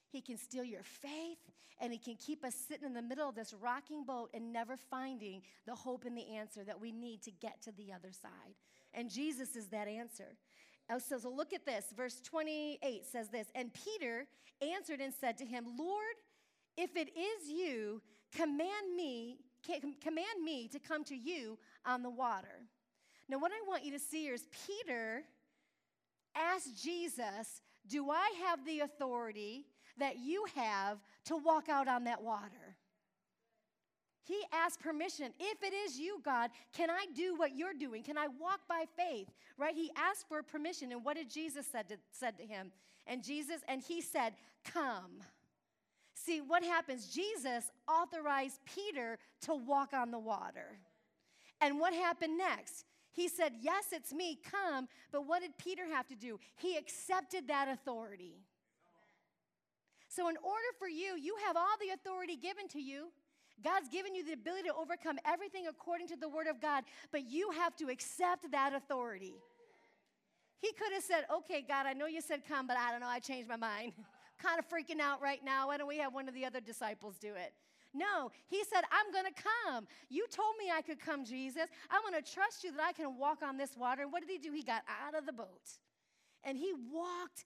he 0.10 0.22
can 0.22 0.38
steal 0.38 0.64
your 0.64 0.84
faith 0.84 1.40
and 1.82 1.92
he 1.92 1.98
can 1.98 2.16
keep 2.16 2.46
us 2.46 2.56
sitting 2.56 2.86
in 2.86 2.94
the 2.94 3.02
middle 3.02 3.28
of 3.28 3.36
this 3.36 3.54
rocking 3.54 4.06
boat 4.06 4.30
and 4.34 4.54
never 4.54 4.78
finding 4.78 5.42
the 5.66 5.76
hope 5.76 6.06
and 6.06 6.18
the 6.18 6.36
answer 6.36 6.64
that 6.64 6.80
we 6.80 6.92
need 6.92 7.22
to 7.24 7.32
get 7.32 7.62
to 7.64 7.72
the 7.74 7.92
other 7.92 8.12
side. 8.12 8.56
And 8.94 9.10
Jesus 9.10 9.56
is 9.56 9.68
that 9.68 9.88
answer. 9.88 10.36
Oh, 10.90 11.00
so, 11.00 11.18
so 11.18 11.30
look 11.30 11.54
at 11.54 11.66
this. 11.66 11.86
Verse 11.96 12.20
28 12.22 13.06
says 13.06 13.30
this 13.30 13.48
And 13.56 13.72
Peter 13.74 14.28
answered 14.62 15.00
and 15.00 15.14
said 15.14 15.38
to 15.40 15.46
him, 15.46 15.66
Lord, 15.78 16.16
if 16.78 16.96
it 16.96 17.10
is 17.18 17.50
you, 17.50 18.02
command 18.36 18.96
me, 18.96 19.38
command 20.02 20.44
me 20.44 20.68
to 20.70 20.80
come 20.80 21.04
to 21.06 21.16
you 21.16 21.58
on 21.86 22.04
the 22.04 22.10
water. 22.10 22.62
Now, 23.30 23.40
what 23.40 23.52
I 23.52 23.68
want 23.68 23.86
you 23.86 23.92
to 23.92 24.00
see 24.00 24.24
here 24.24 24.34
is 24.34 24.46
Peter 24.68 25.24
asked 26.36 26.82
Jesus, 26.82 27.62
Do 27.88 28.10
I 28.10 28.32
have 28.46 28.66
the 28.66 28.82
authority 28.82 29.66
that 29.98 30.18
you 30.18 30.46
have 30.56 30.98
to 31.26 31.38
walk 31.38 31.70
out 31.70 31.88
on 31.88 32.04
that 32.06 32.22
water? 32.22 32.63
He 34.24 34.42
asked 34.54 34.80
permission. 34.80 35.34
If 35.40 35.62
it 35.62 35.74
is 35.74 36.00
you, 36.00 36.22
God, 36.24 36.50
can 36.74 36.90
I 36.90 37.06
do 37.16 37.36
what 37.36 37.58
you're 37.58 37.74
doing? 37.74 38.04
Can 38.04 38.18
I 38.18 38.28
walk 38.40 38.62
by 38.70 38.86
faith? 38.96 39.28
Right? 39.58 39.76
He 39.76 39.92
asked 39.98 40.28
for 40.30 40.42
permission. 40.42 40.92
And 40.92 41.04
what 41.04 41.18
did 41.18 41.30
Jesus 41.30 41.68
said 41.70 41.90
to, 41.90 41.98
said 42.12 42.38
to 42.38 42.46
him? 42.46 42.72
And 43.06 43.24
Jesus, 43.24 43.62
and 43.68 43.82
he 43.82 44.02
said, 44.02 44.34
Come. 44.64 45.22
See, 46.16 46.40
what 46.40 46.64
happens? 46.64 47.08
Jesus 47.08 47.70
authorized 47.88 48.60
Peter 48.66 49.20
to 49.42 49.56
walk 49.56 49.94
on 49.94 50.10
the 50.10 50.20
water. 50.20 50.78
And 51.60 51.80
what 51.80 51.94
happened 51.94 52.38
next? 52.38 52.86
He 53.12 53.28
said, 53.28 53.54
Yes, 53.62 53.86
it's 53.92 54.14
me, 54.14 54.40
come. 54.50 54.88
But 55.12 55.28
what 55.28 55.42
did 55.42 55.58
Peter 55.58 55.84
have 55.92 56.08
to 56.08 56.16
do? 56.16 56.40
He 56.56 56.78
accepted 56.78 57.50
that 57.50 57.68
authority. 57.68 58.38
So, 60.08 60.30
in 60.30 60.38
order 60.38 60.68
for 60.80 60.88
you, 60.88 61.18
you 61.18 61.36
have 61.46 61.58
all 61.58 61.76
the 61.82 61.94
authority 61.94 62.36
given 62.36 62.68
to 62.70 62.80
you. 62.80 63.08
God's 63.62 63.90
given 63.90 64.16
you 64.16 64.26
the 64.26 64.34
ability 64.34 64.70
to 64.70 64.76
overcome 64.76 65.18
everything 65.26 65.68
according 65.68 66.08
to 66.08 66.16
the 66.16 66.30
Word 66.30 66.48
of 66.48 66.62
God, 66.62 66.84
but 67.12 67.30
you 67.30 67.52
have 67.52 67.76
to 67.78 67.90
accept 67.90 68.52
that 68.52 68.74
authority. 68.74 69.36
He 70.60 70.72
could 70.74 70.94
have 70.94 71.04
said, 71.04 71.26
Okay, 71.40 71.64
God, 71.68 71.86
I 71.86 71.94
know 71.94 72.06
you 72.08 72.22
said 72.22 72.44
come, 72.48 72.68
but 72.68 72.78
I 72.78 72.92
don't 72.92 73.02
know, 73.02 73.08
I 73.08 73.20
changed 73.20 73.50
my 73.50 73.58
mind. 73.58 73.94
kind 74.42 74.60
of 74.60 74.68
freaking 74.68 75.00
out 75.00 75.22
right 75.22 75.44
now. 75.44 75.68
Why 75.68 75.78
don't 75.78 75.88
we 75.88 75.98
have 76.00 76.14
one 76.14 76.28
of 76.28 76.34
the 76.34 76.46
other 76.46 76.60
disciples 76.60 77.18
do 77.18 77.36
it? 77.36 77.54
No, 77.94 78.32
he 78.48 78.64
said, 78.64 78.82
I'm 78.92 79.12
going 79.14 79.32
to 79.32 79.44
come. 79.44 79.88
You 80.10 80.26
told 80.28 80.56
me 80.58 80.72
I 80.76 80.82
could 80.82 81.00
come, 81.00 81.24
Jesus. 81.24 81.68
I'm 81.92 82.02
going 82.02 82.22
to 82.22 82.34
trust 82.34 82.64
you 82.64 82.72
that 82.72 82.82
I 82.82 82.92
can 82.92 83.20
walk 83.20 83.44
on 83.44 83.56
this 83.56 83.78
water. 83.78 84.02
And 84.02 84.12
what 84.12 84.22
did 84.22 84.32
he 84.32 84.40
do? 84.40 84.52
He 84.52 84.64
got 84.64 84.82
out 85.06 85.16
of 85.16 85.28
the 85.28 85.34
boat 85.34 85.78
and 86.44 86.58
he 86.58 86.74
walked 86.92 87.46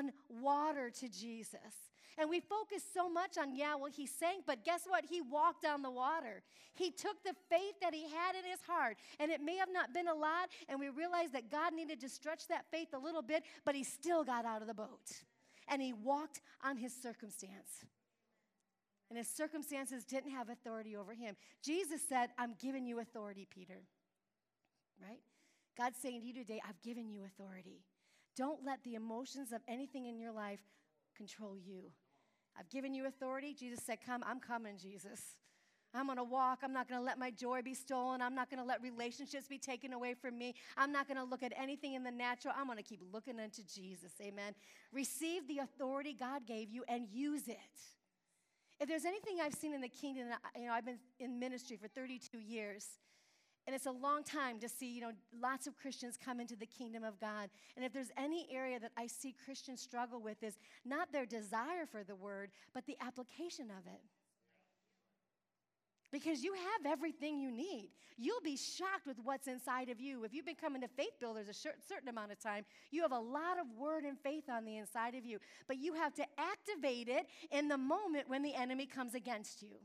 on 0.00 0.12
water 0.42 0.90
to 1.00 1.08
Jesus. 1.08 1.90
And 2.18 2.28
we 2.28 2.40
focus 2.40 2.82
so 2.92 3.08
much 3.08 3.38
on, 3.38 3.56
yeah, 3.56 3.76
well, 3.76 3.90
he 3.90 4.06
sank, 4.06 4.44
but 4.46 4.64
guess 4.64 4.82
what? 4.86 5.04
He 5.08 5.22
walked 5.22 5.64
on 5.64 5.80
the 5.80 5.90
water. 5.90 6.42
He 6.74 6.90
took 6.90 7.22
the 7.24 7.34
faith 7.48 7.74
that 7.80 7.94
he 7.94 8.02
had 8.02 8.34
in 8.38 8.50
his 8.50 8.60
heart, 8.66 8.98
and 9.18 9.30
it 9.30 9.40
may 9.40 9.56
have 9.56 9.72
not 9.72 9.94
been 9.94 10.08
a 10.08 10.14
lot, 10.14 10.50
and 10.68 10.78
we 10.78 10.88
realized 10.90 11.32
that 11.32 11.50
God 11.50 11.72
needed 11.72 12.00
to 12.00 12.08
stretch 12.08 12.46
that 12.48 12.66
faith 12.70 12.88
a 12.92 12.98
little 12.98 13.22
bit, 13.22 13.44
but 13.64 13.74
he 13.74 13.84
still 13.84 14.22
got 14.22 14.44
out 14.44 14.60
of 14.60 14.68
the 14.68 14.74
boat. 14.74 15.22
And 15.68 15.80
he 15.80 15.92
walked 15.92 16.40
on 16.64 16.76
his 16.76 16.92
circumstance. 16.92 17.86
And 19.08 19.16
his 19.16 19.28
circumstances 19.28 20.04
didn't 20.04 20.30
have 20.32 20.50
authority 20.50 20.96
over 20.96 21.14
him. 21.14 21.36
Jesus 21.64 22.00
said, 22.08 22.30
I'm 22.38 22.54
giving 22.60 22.86
you 22.86 23.00
authority, 23.00 23.46
Peter. 23.48 23.82
Right? 25.00 25.20
God's 25.78 25.98
saying 25.98 26.20
to 26.20 26.26
you 26.26 26.34
today, 26.34 26.60
I've 26.68 26.80
given 26.82 27.08
you 27.08 27.22
authority. 27.24 27.80
Don't 28.40 28.64
let 28.64 28.82
the 28.84 28.94
emotions 28.94 29.52
of 29.52 29.60
anything 29.68 30.06
in 30.06 30.18
your 30.18 30.32
life 30.32 30.62
control 31.14 31.58
you. 31.62 31.90
I've 32.58 32.70
given 32.70 32.94
you 32.94 33.06
authority. 33.06 33.52
Jesus 33.52 33.80
said, 33.84 33.98
Come, 34.04 34.24
I'm 34.26 34.40
coming, 34.40 34.78
Jesus. 34.78 35.36
I'm 35.92 36.06
to 36.16 36.24
walk. 36.24 36.60
I'm 36.62 36.72
not 36.72 36.88
to 36.88 37.02
let 37.02 37.18
my 37.18 37.30
joy 37.30 37.60
be 37.60 37.74
stolen. 37.74 38.22
I'm 38.22 38.34
not 38.34 38.48
to 38.60 38.66
let 38.66 38.80
relationships 38.80 39.46
be 39.46 39.58
taken 39.58 39.92
away 39.92 40.14
from 40.14 40.38
me. 40.38 40.54
I'm 40.78 40.90
not 40.90 41.06
to 41.18 41.24
look 41.24 41.42
at 41.42 41.52
anything 41.54 41.92
in 41.92 42.02
the 42.02 42.10
natural. 42.10 42.54
I'm 42.56 42.66
to 42.78 42.82
keep 42.82 43.02
looking 43.12 43.38
unto 43.38 43.60
Jesus. 43.62 44.12
Amen. 44.22 44.54
Receive 44.90 45.46
the 45.46 45.58
authority 45.58 46.16
God 46.18 46.46
gave 46.46 46.70
you 46.70 46.82
and 46.88 47.08
use 47.12 47.46
it. 47.46 47.58
If 48.80 48.88
there's 48.88 49.04
anything 49.04 49.36
I've 49.42 49.52
seen 49.52 49.74
in 49.74 49.82
the 49.82 49.88
kingdom, 49.88 50.28
you 50.56 50.66
know, 50.66 50.72
I've 50.72 50.86
been 50.86 50.98
in 51.18 51.38
ministry 51.38 51.76
for 51.76 51.88
32 51.88 52.38
years. 52.38 52.86
And 53.66 53.76
it's 53.76 53.86
a 53.86 53.92
long 53.92 54.24
time 54.24 54.58
to 54.60 54.68
see, 54.68 54.90
you 54.90 55.00
know, 55.00 55.12
lots 55.40 55.66
of 55.66 55.76
Christians 55.76 56.18
come 56.22 56.40
into 56.40 56.56
the 56.56 56.66
kingdom 56.66 57.04
of 57.04 57.20
God. 57.20 57.50
And 57.76 57.84
if 57.84 57.92
there's 57.92 58.10
any 58.16 58.48
area 58.50 58.80
that 58.80 58.92
I 58.96 59.06
see 59.06 59.34
Christians 59.44 59.80
struggle 59.80 60.20
with 60.20 60.42
is 60.42 60.58
not 60.84 61.12
their 61.12 61.26
desire 61.26 61.86
for 61.90 62.02
the 62.02 62.16
word, 62.16 62.50
but 62.74 62.86
the 62.86 62.96
application 63.00 63.66
of 63.66 63.86
it. 63.86 64.00
Because 66.12 66.42
you 66.42 66.54
have 66.54 66.90
everything 66.90 67.38
you 67.38 67.52
need. 67.52 67.90
You'll 68.16 68.40
be 68.40 68.56
shocked 68.56 69.06
with 69.06 69.18
what's 69.22 69.46
inside 69.46 69.88
of 69.88 70.00
you. 70.00 70.24
If 70.24 70.34
you've 70.34 70.44
been 70.44 70.56
coming 70.56 70.82
to 70.82 70.88
Faith 70.88 71.20
Builders 71.20 71.48
a 71.48 71.54
certain 71.54 72.08
amount 72.08 72.32
of 72.32 72.40
time, 72.40 72.64
you 72.90 73.02
have 73.02 73.12
a 73.12 73.18
lot 73.18 73.58
of 73.60 73.66
word 73.78 74.04
and 74.04 74.18
faith 74.18 74.44
on 74.50 74.64
the 74.64 74.78
inside 74.78 75.14
of 75.14 75.24
you. 75.24 75.38
But 75.68 75.78
you 75.78 75.94
have 75.94 76.14
to 76.14 76.24
activate 76.36 77.08
it 77.08 77.26
in 77.52 77.68
the 77.68 77.78
moment 77.78 78.28
when 78.28 78.42
the 78.42 78.54
enemy 78.54 78.86
comes 78.86 79.14
against 79.14 79.62
you. 79.62 79.76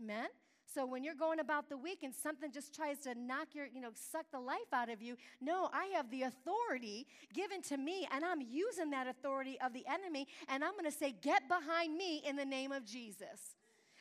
Amen? 0.00 0.28
So 0.74 0.86
when 0.86 1.04
you're 1.04 1.14
going 1.14 1.40
about 1.40 1.68
the 1.68 1.76
week 1.76 1.98
and 2.02 2.14
something 2.14 2.50
just 2.50 2.74
tries 2.74 2.98
to 3.00 3.14
knock 3.14 3.48
your, 3.52 3.66
you 3.66 3.80
know, 3.80 3.90
suck 3.94 4.26
the 4.32 4.40
life 4.40 4.72
out 4.72 4.90
of 4.90 5.02
you, 5.02 5.16
no, 5.40 5.68
I 5.72 5.86
have 5.96 6.10
the 6.10 6.22
authority 6.22 7.06
given 7.34 7.60
to 7.62 7.76
me, 7.76 8.06
and 8.10 8.24
I'm 8.24 8.40
using 8.40 8.90
that 8.90 9.06
authority 9.06 9.58
of 9.64 9.72
the 9.72 9.84
enemy, 9.86 10.26
and 10.48 10.64
I'm 10.64 10.72
going 10.72 10.84
to 10.84 10.96
say, 10.96 11.14
Get 11.20 11.48
behind 11.48 11.96
me 11.96 12.22
in 12.26 12.36
the 12.36 12.44
name 12.44 12.72
of 12.72 12.86
Jesus. 12.86 13.56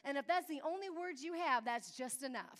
And 0.05 0.17
if 0.17 0.25
that's 0.27 0.47
the 0.47 0.61
only 0.65 0.89
words 0.89 1.23
you 1.23 1.33
have, 1.33 1.65
that's 1.65 1.95
just 1.95 2.23
enough. 2.23 2.59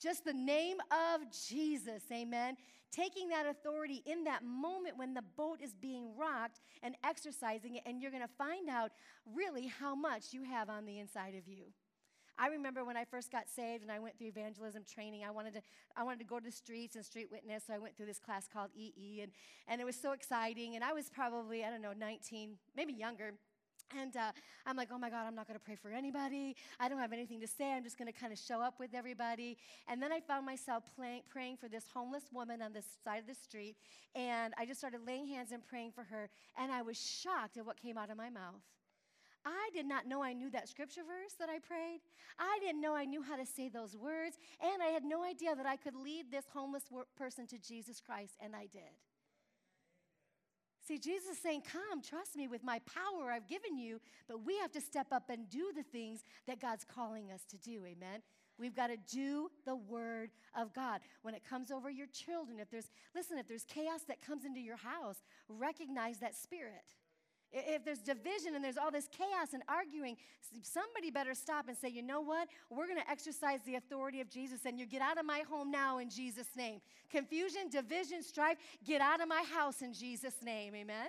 Just 0.00 0.24
the 0.24 0.34
name 0.34 0.76
of 0.90 1.20
Jesus, 1.48 2.02
amen. 2.12 2.56
Taking 2.92 3.28
that 3.30 3.46
authority 3.46 4.02
in 4.06 4.24
that 4.24 4.44
moment 4.44 4.98
when 4.98 5.14
the 5.14 5.24
boat 5.36 5.60
is 5.62 5.74
being 5.74 6.16
rocked 6.16 6.60
and 6.82 6.94
exercising 7.04 7.76
it, 7.76 7.82
and 7.86 8.00
you're 8.00 8.10
going 8.10 8.22
to 8.22 8.34
find 8.36 8.68
out 8.68 8.90
really 9.34 9.66
how 9.66 9.94
much 9.94 10.32
you 10.32 10.42
have 10.42 10.68
on 10.68 10.84
the 10.84 10.98
inside 10.98 11.34
of 11.34 11.48
you. 11.48 11.64
I 12.38 12.48
remember 12.48 12.84
when 12.84 12.96
I 12.96 13.04
first 13.04 13.32
got 13.32 13.48
saved 13.48 13.82
and 13.82 13.90
I 13.90 13.98
went 13.98 14.18
through 14.18 14.28
evangelism 14.28 14.84
training, 14.84 15.24
I 15.24 15.30
wanted 15.30 15.54
to, 15.54 15.62
I 15.96 16.02
wanted 16.02 16.18
to 16.20 16.26
go 16.26 16.38
to 16.38 16.44
the 16.44 16.52
streets 16.52 16.96
and 16.96 17.04
street 17.04 17.28
witness. 17.30 17.64
So 17.66 17.74
I 17.74 17.78
went 17.78 17.96
through 17.96 18.06
this 18.06 18.18
class 18.18 18.46
called 18.52 18.70
EE, 18.76 19.20
and, 19.22 19.32
and 19.68 19.80
it 19.80 19.84
was 19.84 19.96
so 19.96 20.12
exciting. 20.12 20.74
And 20.74 20.84
I 20.84 20.92
was 20.92 21.08
probably, 21.08 21.64
I 21.64 21.70
don't 21.70 21.82
know, 21.82 21.94
19, 21.98 22.56
maybe 22.76 22.92
younger. 22.92 23.32
And 23.96 24.16
uh, 24.16 24.32
I'm 24.66 24.76
like, 24.76 24.88
oh 24.92 24.98
my 24.98 25.10
God, 25.10 25.26
I'm 25.26 25.34
not 25.34 25.46
going 25.46 25.58
to 25.58 25.64
pray 25.64 25.76
for 25.76 25.90
anybody. 25.90 26.56
I 26.80 26.88
don't 26.88 26.98
have 26.98 27.12
anything 27.12 27.40
to 27.40 27.46
say. 27.46 27.72
I'm 27.72 27.84
just 27.84 27.96
going 27.96 28.12
to 28.12 28.18
kind 28.18 28.32
of 28.32 28.38
show 28.38 28.60
up 28.60 28.80
with 28.80 28.94
everybody. 28.94 29.56
And 29.88 30.02
then 30.02 30.12
I 30.12 30.20
found 30.20 30.44
myself 30.44 30.82
praying 30.96 31.56
for 31.56 31.68
this 31.68 31.84
homeless 31.94 32.24
woman 32.32 32.62
on 32.62 32.72
the 32.72 32.82
side 33.04 33.18
of 33.20 33.26
the 33.26 33.34
street. 33.34 33.76
And 34.14 34.54
I 34.58 34.66
just 34.66 34.80
started 34.80 35.00
laying 35.06 35.28
hands 35.28 35.52
and 35.52 35.64
praying 35.64 35.92
for 35.92 36.02
her. 36.04 36.28
And 36.58 36.72
I 36.72 36.82
was 36.82 36.98
shocked 36.98 37.56
at 37.56 37.64
what 37.64 37.76
came 37.76 37.96
out 37.96 38.10
of 38.10 38.16
my 38.16 38.28
mouth. 38.28 38.62
I 39.46 39.70
did 39.72 39.86
not 39.86 40.08
know 40.08 40.22
I 40.22 40.32
knew 40.32 40.50
that 40.50 40.68
scripture 40.68 41.02
verse 41.02 41.34
that 41.38 41.48
I 41.48 41.60
prayed. 41.60 42.00
I 42.36 42.58
didn't 42.60 42.80
know 42.80 42.96
I 42.96 43.04
knew 43.04 43.22
how 43.22 43.36
to 43.36 43.46
say 43.46 43.68
those 43.68 43.96
words. 43.96 44.36
And 44.60 44.82
I 44.82 44.86
had 44.86 45.04
no 45.04 45.22
idea 45.22 45.54
that 45.54 45.66
I 45.66 45.76
could 45.76 45.94
lead 45.94 46.32
this 46.32 46.46
homeless 46.52 46.82
person 47.16 47.46
to 47.46 47.58
Jesus 47.58 48.00
Christ. 48.04 48.34
And 48.42 48.56
I 48.56 48.66
did. 48.66 48.90
See, 50.86 50.98
Jesus 50.98 51.32
is 51.32 51.38
saying, 51.38 51.62
Come, 51.62 52.02
trust 52.02 52.36
me 52.36 52.48
with 52.48 52.64
my 52.64 52.80
power 52.80 53.30
I've 53.30 53.48
given 53.48 53.76
you, 53.76 54.00
but 54.28 54.44
we 54.44 54.56
have 54.58 54.72
to 54.72 54.80
step 54.80 55.08
up 55.12 55.30
and 55.30 55.48
do 55.48 55.72
the 55.76 55.82
things 55.82 56.22
that 56.46 56.60
God's 56.60 56.84
calling 56.84 57.30
us 57.30 57.44
to 57.50 57.56
do. 57.56 57.84
Amen. 57.86 58.22
We've 58.58 58.74
got 58.74 58.88
to 58.88 58.96
do 58.96 59.50
the 59.64 59.76
word 59.76 60.30
of 60.58 60.72
God. 60.72 61.00
When 61.22 61.34
it 61.34 61.44
comes 61.44 61.70
over 61.70 61.90
your 61.90 62.06
children, 62.06 62.58
if 62.58 62.70
there's, 62.70 62.90
listen, 63.14 63.38
if 63.38 63.46
there's 63.46 63.64
chaos 63.64 64.00
that 64.08 64.22
comes 64.22 64.44
into 64.44 64.60
your 64.60 64.76
house, 64.76 65.16
recognize 65.48 66.18
that 66.18 66.34
spirit. 66.34 66.94
If 67.52 67.84
there's 67.84 68.00
division 68.00 68.54
and 68.54 68.62
there's 68.62 68.76
all 68.76 68.90
this 68.90 69.08
chaos 69.10 69.54
and 69.54 69.62
arguing, 69.68 70.16
somebody 70.62 71.10
better 71.10 71.34
stop 71.34 71.68
and 71.68 71.76
say, 71.76 71.88
you 71.88 72.02
know 72.02 72.20
what? 72.20 72.48
We're 72.70 72.86
going 72.86 72.98
to 72.98 73.10
exercise 73.10 73.60
the 73.64 73.76
authority 73.76 74.20
of 74.20 74.28
Jesus 74.28 74.66
and 74.66 74.78
you 74.78 74.86
get 74.86 75.00
out 75.00 75.18
of 75.18 75.24
my 75.24 75.42
home 75.48 75.70
now 75.70 75.98
in 75.98 76.10
Jesus' 76.10 76.48
name. 76.56 76.80
Confusion, 77.10 77.68
division, 77.70 78.22
strife, 78.22 78.58
get 78.84 79.00
out 79.00 79.22
of 79.22 79.28
my 79.28 79.42
house 79.54 79.82
in 79.82 79.92
Jesus' 79.92 80.36
name. 80.42 80.74
Amen? 80.74 81.08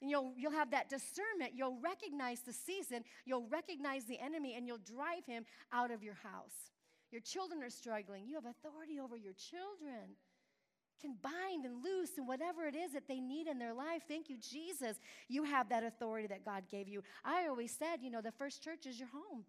And 0.00 0.10
you'll, 0.10 0.32
you'll 0.36 0.52
have 0.52 0.70
that 0.72 0.88
discernment. 0.88 1.52
You'll 1.54 1.78
recognize 1.80 2.40
the 2.40 2.52
season, 2.52 3.04
you'll 3.24 3.46
recognize 3.48 4.04
the 4.04 4.18
enemy, 4.18 4.54
and 4.56 4.66
you'll 4.66 4.78
drive 4.78 5.24
him 5.26 5.44
out 5.72 5.90
of 5.90 6.02
your 6.02 6.14
house. 6.14 6.70
Your 7.12 7.20
children 7.20 7.62
are 7.62 7.70
struggling. 7.70 8.26
You 8.26 8.34
have 8.36 8.46
authority 8.46 8.98
over 8.98 9.16
your 9.16 9.34
children 9.34 10.16
can 11.00 11.16
bind 11.22 11.64
and 11.64 11.82
loose 11.82 12.10
and 12.16 12.26
whatever 12.26 12.66
it 12.66 12.76
is 12.76 12.92
that 12.92 13.08
they 13.08 13.20
need 13.20 13.46
in 13.46 13.58
their 13.58 13.74
life. 13.74 14.02
Thank 14.06 14.28
you, 14.28 14.36
Jesus. 14.36 14.98
You 15.28 15.44
have 15.44 15.68
that 15.70 15.84
authority 15.84 16.26
that 16.28 16.44
God 16.44 16.64
gave 16.70 16.88
you. 16.88 17.02
I 17.24 17.46
always 17.46 17.74
said, 17.76 18.02
you 18.02 18.10
know, 18.10 18.20
the 18.20 18.32
first 18.32 18.62
church 18.62 18.86
is 18.86 18.98
your 18.98 19.08
home. 19.08 19.44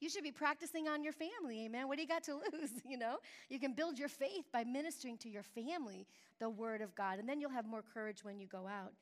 You 0.00 0.08
should 0.08 0.24
be 0.24 0.32
practicing 0.32 0.88
on 0.88 1.04
your 1.04 1.12
family, 1.12 1.64
amen. 1.66 1.86
What 1.86 1.96
do 1.96 2.02
you 2.02 2.08
got 2.08 2.24
to 2.24 2.34
lose? 2.52 2.70
You 2.84 2.98
know, 2.98 3.18
you 3.48 3.60
can 3.60 3.72
build 3.72 3.98
your 3.98 4.08
faith 4.08 4.46
by 4.52 4.64
ministering 4.64 5.16
to 5.18 5.28
your 5.28 5.44
family 5.44 6.06
the 6.40 6.50
word 6.50 6.80
of 6.80 6.92
God, 6.96 7.20
and 7.20 7.28
then 7.28 7.40
you'll 7.40 7.50
have 7.50 7.66
more 7.66 7.84
courage 7.94 8.24
when 8.24 8.40
you 8.40 8.48
go 8.48 8.66
out. 8.66 8.92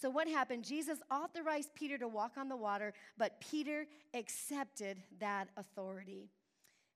So, 0.00 0.10
what 0.10 0.28
happened? 0.28 0.64
Jesus 0.64 0.98
authorized 1.10 1.74
Peter 1.74 1.96
to 1.98 2.08
walk 2.08 2.32
on 2.36 2.48
the 2.48 2.56
water, 2.56 2.92
but 3.16 3.40
Peter 3.40 3.86
accepted 4.12 5.02
that 5.18 5.48
authority. 5.56 6.28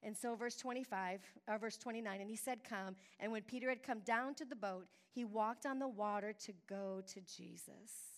And 0.04 0.16
so, 0.16 0.34
verse 0.34 0.56
25, 0.56 1.20
or 1.48 1.54
uh, 1.54 1.58
verse 1.58 1.78
29, 1.78 2.20
and 2.20 2.28
he 2.28 2.36
said, 2.36 2.62
Come. 2.62 2.94
And 3.18 3.32
when 3.32 3.42
Peter 3.42 3.70
had 3.70 3.82
come 3.82 4.00
down 4.00 4.34
to 4.34 4.44
the 4.44 4.54
boat, 4.54 4.86
he 5.10 5.24
walked 5.24 5.64
on 5.64 5.78
the 5.78 5.88
water 5.88 6.34
to 6.44 6.52
go 6.68 7.02
to 7.06 7.20
Jesus. 7.22 8.14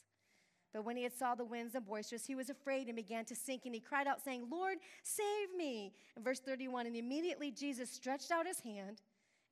But 0.72 0.85
when 0.85 0.96
he 0.96 1.05
had 1.05 1.16
saw 1.16 1.35
the 1.35 1.44
winds 1.44 1.75
and 1.75 1.87
boisterous, 1.87 2.27
he 2.27 2.35
was 2.35 2.51
afraid 2.51 2.88
and 2.88 2.96
began 2.96 3.25
to 3.27 3.37
sink. 3.37 3.62
And 3.64 3.75
he 3.75 3.81
cried 3.81 4.07
out, 4.07 4.22
saying, 4.22 4.49
Lord, 4.51 4.79
save 5.05 5.57
me. 5.57 5.92
In 6.16 6.25
verse 6.25 6.40
31, 6.40 6.87
and 6.87 6.96
immediately 6.96 7.51
Jesus 7.51 7.88
stretched 7.88 8.31
out 8.31 8.46
his 8.46 8.61
hand 8.61 9.01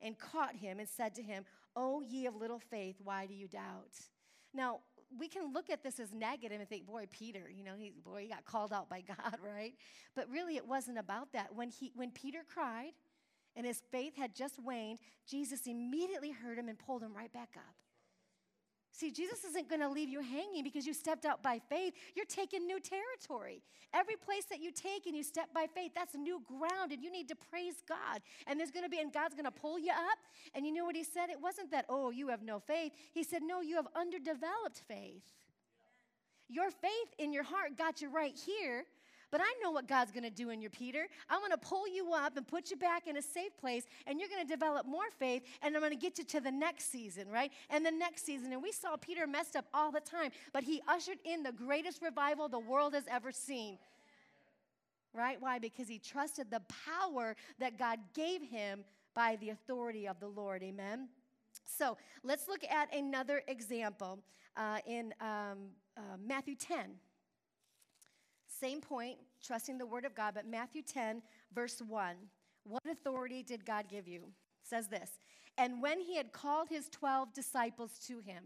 and 0.01 0.19
caught 0.19 0.55
him 0.55 0.79
and 0.79 0.87
said 0.87 1.15
to 1.15 1.23
him, 1.23 1.45
O 1.75 2.01
ye 2.01 2.25
of 2.25 2.35
little 2.35 2.59
faith, 2.59 2.97
why 3.03 3.25
do 3.25 3.33
you 3.33 3.47
doubt? 3.47 3.95
Now, 4.53 4.79
we 5.19 5.27
can 5.27 5.53
look 5.53 5.69
at 5.69 5.83
this 5.83 5.99
as 5.99 6.13
negative 6.13 6.59
and 6.59 6.69
think, 6.69 6.85
boy, 6.85 7.05
Peter, 7.11 7.49
you 7.55 7.63
know, 7.63 7.73
he, 7.77 7.91
boy, 8.03 8.23
he 8.23 8.27
got 8.27 8.45
called 8.45 8.73
out 8.73 8.89
by 8.89 9.01
God, 9.07 9.37
right? 9.43 9.73
But 10.15 10.29
really, 10.29 10.55
it 10.55 10.67
wasn't 10.67 10.97
about 10.97 11.31
that. 11.33 11.53
When, 11.53 11.69
he, 11.69 11.91
when 11.95 12.11
Peter 12.11 12.39
cried 12.47 12.93
and 13.55 13.65
his 13.65 13.81
faith 13.91 14.15
had 14.17 14.35
just 14.35 14.59
waned, 14.61 14.99
Jesus 15.27 15.67
immediately 15.67 16.31
heard 16.31 16.57
him 16.57 16.67
and 16.67 16.77
pulled 16.77 17.01
him 17.01 17.13
right 17.15 17.31
back 17.31 17.51
up. 17.55 17.75
See, 18.97 19.11
Jesus 19.11 19.43
isn't 19.43 19.67
going 19.67 19.81
to 19.81 19.89
leave 19.89 20.07
you 20.07 20.21
hanging 20.21 20.63
because 20.63 20.87
you 20.87 20.93
stepped 20.93 21.25
out 21.25 21.43
by 21.43 21.59
faith. 21.67 21.93
You're 22.15 22.25
taking 22.25 22.65
new 22.65 22.79
territory. 22.79 23.61
Every 23.93 24.15
place 24.15 24.45
that 24.49 24.61
you 24.61 24.71
take 24.71 25.05
and 25.05 25.13
you 25.13 25.21
step 25.21 25.49
by 25.53 25.65
faith, 25.67 25.91
that's 25.93 26.15
new 26.15 26.41
ground, 26.47 26.93
and 26.93 27.03
you 27.03 27.11
need 27.11 27.27
to 27.27 27.35
praise 27.35 27.83
God. 27.89 28.21
And 28.47 28.57
there's 28.57 28.71
going 28.71 28.85
to 28.85 28.89
be, 28.89 28.99
and 28.99 29.11
God's 29.11 29.35
going 29.35 29.43
to 29.43 29.51
pull 29.51 29.77
you 29.77 29.91
up. 29.91 30.19
And 30.53 30.65
you 30.65 30.71
know 30.71 30.85
what 30.85 30.95
He 30.95 31.03
said? 31.03 31.29
It 31.29 31.41
wasn't 31.41 31.71
that, 31.71 31.85
oh, 31.89 32.09
you 32.09 32.29
have 32.29 32.41
no 32.41 32.57
faith. 32.57 32.93
He 33.11 33.23
said, 33.23 33.41
no, 33.43 33.59
you 33.59 33.75
have 33.75 33.87
underdeveloped 33.97 34.81
faith. 34.87 35.23
Your 36.47 36.71
faith 36.71 37.13
in 37.19 37.33
your 37.33 37.43
heart 37.43 37.77
got 37.77 38.01
you 38.01 38.09
right 38.09 38.37
here, 38.45 38.85
but 39.35 39.41
I 39.43 39.53
know 39.61 39.71
what 39.71 39.85
God's 39.85 40.13
going 40.13 40.23
to 40.23 40.29
do 40.29 40.49
in 40.49 40.61
you, 40.61 40.69
Peter. 40.69 41.07
I'm 41.29 41.41
going 41.41 41.51
to 41.51 41.57
pull 41.57 41.89
you 41.89 42.13
up 42.13 42.37
and 42.37 42.47
put 42.47 42.71
you 42.71 42.77
back 42.77 43.05
in 43.05 43.17
a 43.17 43.21
safe 43.21 43.51
place, 43.57 43.83
and 44.07 44.17
you're 44.17 44.29
going 44.29 44.41
to 44.41 44.47
develop 44.47 44.85
more 44.85 45.11
faith, 45.19 45.43
and 45.61 45.75
I'm 45.75 45.81
going 45.81 45.91
to 45.91 45.99
get 45.99 46.17
you 46.17 46.23
to 46.23 46.39
the 46.39 46.53
next 46.53 46.89
season, 46.89 47.27
right? 47.27 47.51
And 47.69 47.85
the 47.85 47.91
next 47.91 48.25
season. 48.25 48.53
And 48.53 48.63
we 48.63 48.71
saw 48.71 48.95
Peter 48.95 49.27
messed 49.27 49.57
up 49.57 49.65
all 49.73 49.91
the 49.91 49.99
time, 49.99 50.31
but 50.53 50.63
he 50.63 50.81
ushered 50.87 51.17
in 51.25 51.43
the 51.43 51.51
greatest 51.51 52.01
revival 52.01 52.47
the 52.47 52.59
world 52.59 52.93
has 52.93 53.03
ever 53.11 53.33
seen. 53.33 53.77
Right? 55.13 55.35
Why? 55.41 55.59
Because 55.59 55.89
he 55.89 55.99
trusted 55.99 56.49
the 56.49 56.61
power 56.85 57.35
that 57.59 57.77
God 57.77 57.99
gave 58.13 58.41
him 58.41 58.85
by 59.13 59.35
the 59.41 59.49
authority 59.49 60.07
of 60.07 60.17
the 60.21 60.29
Lord. 60.29 60.63
Amen. 60.63 61.09
So 61.65 61.97
let's 62.23 62.47
look 62.47 62.63
at 62.63 62.95
another 62.95 63.43
example 63.49 64.19
uh, 64.55 64.77
in 64.87 65.13
um, 65.19 65.71
uh, 65.97 66.01
Matthew 66.25 66.55
10. 66.55 66.85
Same 68.59 68.81
point, 68.81 69.17
trusting 69.43 69.77
the 69.77 69.85
word 69.85 70.05
of 70.05 70.15
God, 70.15 70.33
but 70.35 70.47
Matthew 70.47 70.81
10, 70.81 71.21
verse 71.53 71.81
1. 71.85 72.15
What 72.63 72.83
authority 72.89 73.43
did 73.43 73.65
God 73.65 73.85
give 73.89 74.07
you? 74.07 74.19
It 74.19 74.67
says 74.69 74.87
this. 74.87 75.11
And 75.57 75.81
when 75.81 75.99
he 75.99 76.15
had 76.15 76.31
called 76.31 76.69
his 76.69 76.89
12 76.89 77.33
disciples 77.33 77.99
to 78.07 78.19
him. 78.19 78.45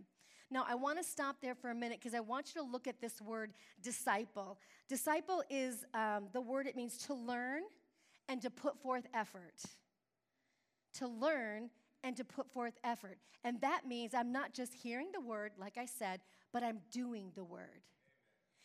Now, 0.52 0.66
I 0.68 0.74
want 0.74 0.98
to 0.98 1.04
stop 1.04 1.38
there 1.42 1.54
for 1.54 1.70
a 1.70 1.76
minute 1.76 2.00
because 2.00 2.16
I 2.16 2.22
want 2.22 2.54
you 2.54 2.62
to 2.62 2.68
look 2.68 2.88
at 2.88 3.00
this 3.00 3.22
word 3.22 3.54
disciple. 3.84 4.58
Disciple 4.88 5.44
is 5.50 5.86
um, 5.94 6.28
the 6.34 6.42
word, 6.42 6.66
it 6.66 6.76
means 6.76 6.98
to 7.06 7.14
learn 7.14 7.62
and 8.28 8.42
to 8.42 8.50
put 8.50 8.82
forth 8.82 9.06
effort. 9.14 9.62
To 10.96 11.08
learn 11.08 11.70
and 12.04 12.18
to 12.18 12.24
put 12.24 12.52
forth 12.52 12.74
effort. 12.84 13.20
And 13.44 13.62
that 13.62 13.82
means 13.88 14.16
I'm 14.16 14.32
not 14.32 14.54
just 14.54 14.74
hearing 14.74 15.10
the 15.14 15.22
word, 15.22 15.52
like 15.60 15.78
I 15.78 15.86
said, 15.86 16.22
but 16.52 16.64
I'm 16.64 16.80
doing 16.92 17.32
the 17.36 17.44
word. 17.44 17.82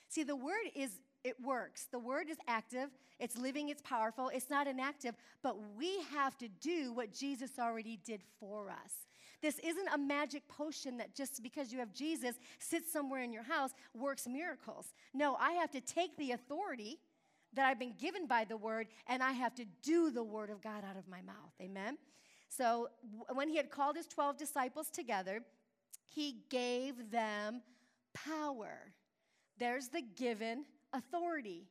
See, 0.08 0.22
the 0.22 0.36
word 0.36 0.70
is, 0.74 1.00
it 1.24 1.40
works. 1.42 1.88
The 1.90 1.98
word 1.98 2.28
is 2.28 2.36
active, 2.46 2.90
it's 3.18 3.36
living, 3.38 3.70
it's 3.70 3.82
powerful, 3.82 4.30
it's 4.32 4.50
not 4.50 4.66
inactive, 4.66 5.14
but 5.42 5.56
we 5.76 6.02
have 6.12 6.36
to 6.38 6.48
do 6.60 6.92
what 6.92 7.12
Jesus 7.12 7.52
already 7.58 7.98
did 8.04 8.20
for 8.38 8.70
us. 8.70 9.06
This 9.40 9.58
isn't 9.58 9.88
a 9.92 9.98
magic 9.98 10.46
potion 10.48 10.96
that 10.98 11.14
just 11.14 11.42
because 11.42 11.72
you 11.72 11.78
have 11.78 11.92
Jesus 11.92 12.36
sits 12.58 12.92
somewhere 12.92 13.22
in 13.22 13.32
your 13.32 13.42
house 13.42 13.72
works 13.94 14.26
miracles. 14.26 14.94
No, 15.12 15.36
I 15.40 15.52
have 15.52 15.70
to 15.72 15.80
take 15.80 16.16
the 16.16 16.32
authority 16.32 16.98
that 17.54 17.66
I've 17.66 17.78
been 17.78 17.94
given 17.98 18.26
by 18.26 18.44
the 18.44 18.56
word 18.56 18.88
and 19.06 19.22
I 19.22 19.32
have 19.32 19.54
to 19.56 19.64
do 19.82 20.10
the 20.10 20.24
word 20.24 20.50
of 20.50 20.62
God 20.62 20.82
out 20.88 20.96
of 20.96 21.08
my 21.08 21.20
mouth. 21.22 21.52
Amen. 21.60 21.98
So 22.48 22.88
when 23.32 23.48
he 23.48 23.56
had 23.56 23.70
called 23.70 23.96
his 23.96 24.06
12 24.06 24.36
disciples 24.36 24.90
together, 24.90 25.40
he 26.04 26.36
gave 26.48 27.10
them 27.10 27.62
power. 28.14 28.92
There's 29.58 29.88
the 29.88 30.02
given 30.02 30.64
authority. 30.94 31.66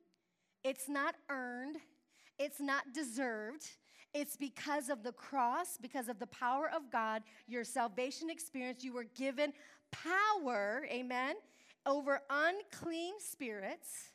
It's 0.63 0.88
not 0.88 1.15
earned, 1.29 1.77
it's 2.38 2.59
not 2.59 2.93
deserved. 2.93 3.65
It's 4.13 4.38
because 4.38 4.89
of 4.89 5.01
the 5.01 5.12
cross, 5.12 5.77
because 5.81 6.07
of 6.07 6.19
the 6.19 6.27
power 6.27 6.69
of 6.69 6.91
God, 6.91 7.23
your 7.47 7.63
salvation 7.63 8.29
experience, 8.29 8.83
you 8.83 8.93
were 8.93 9.07
given 9.17 9.53
power, 9.91 10.86
amen, 10.91 11.36
over 11.88 12.21
unclean 12.29 13.15
spirits 13.17 14.12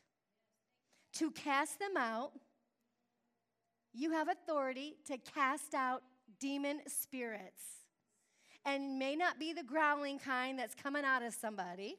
to 1.13 1.31
cast 1.31 1.79
them 1.79 1.97
out. 1.97 2.31
You 3.93 4.11
have 4.11 4.29
authority 4.29 4.95
to 5.07 5.17
cast 5.17 5.73
out 5.73 6.01
demon 6.39 6.79
spirits. 6.87 7.63
And 8.65 8.99
may 8.99 9.15
not 9.15 9.39
be 9.39 9.51
the 9.51 9.63
growling 9.63 10.19
kind 10.19 10.57
that's 10.57 10.75
coming 10.75 11.03
out 11.03 11.23
of 11.23 11.33
somebody, 11.33 11.97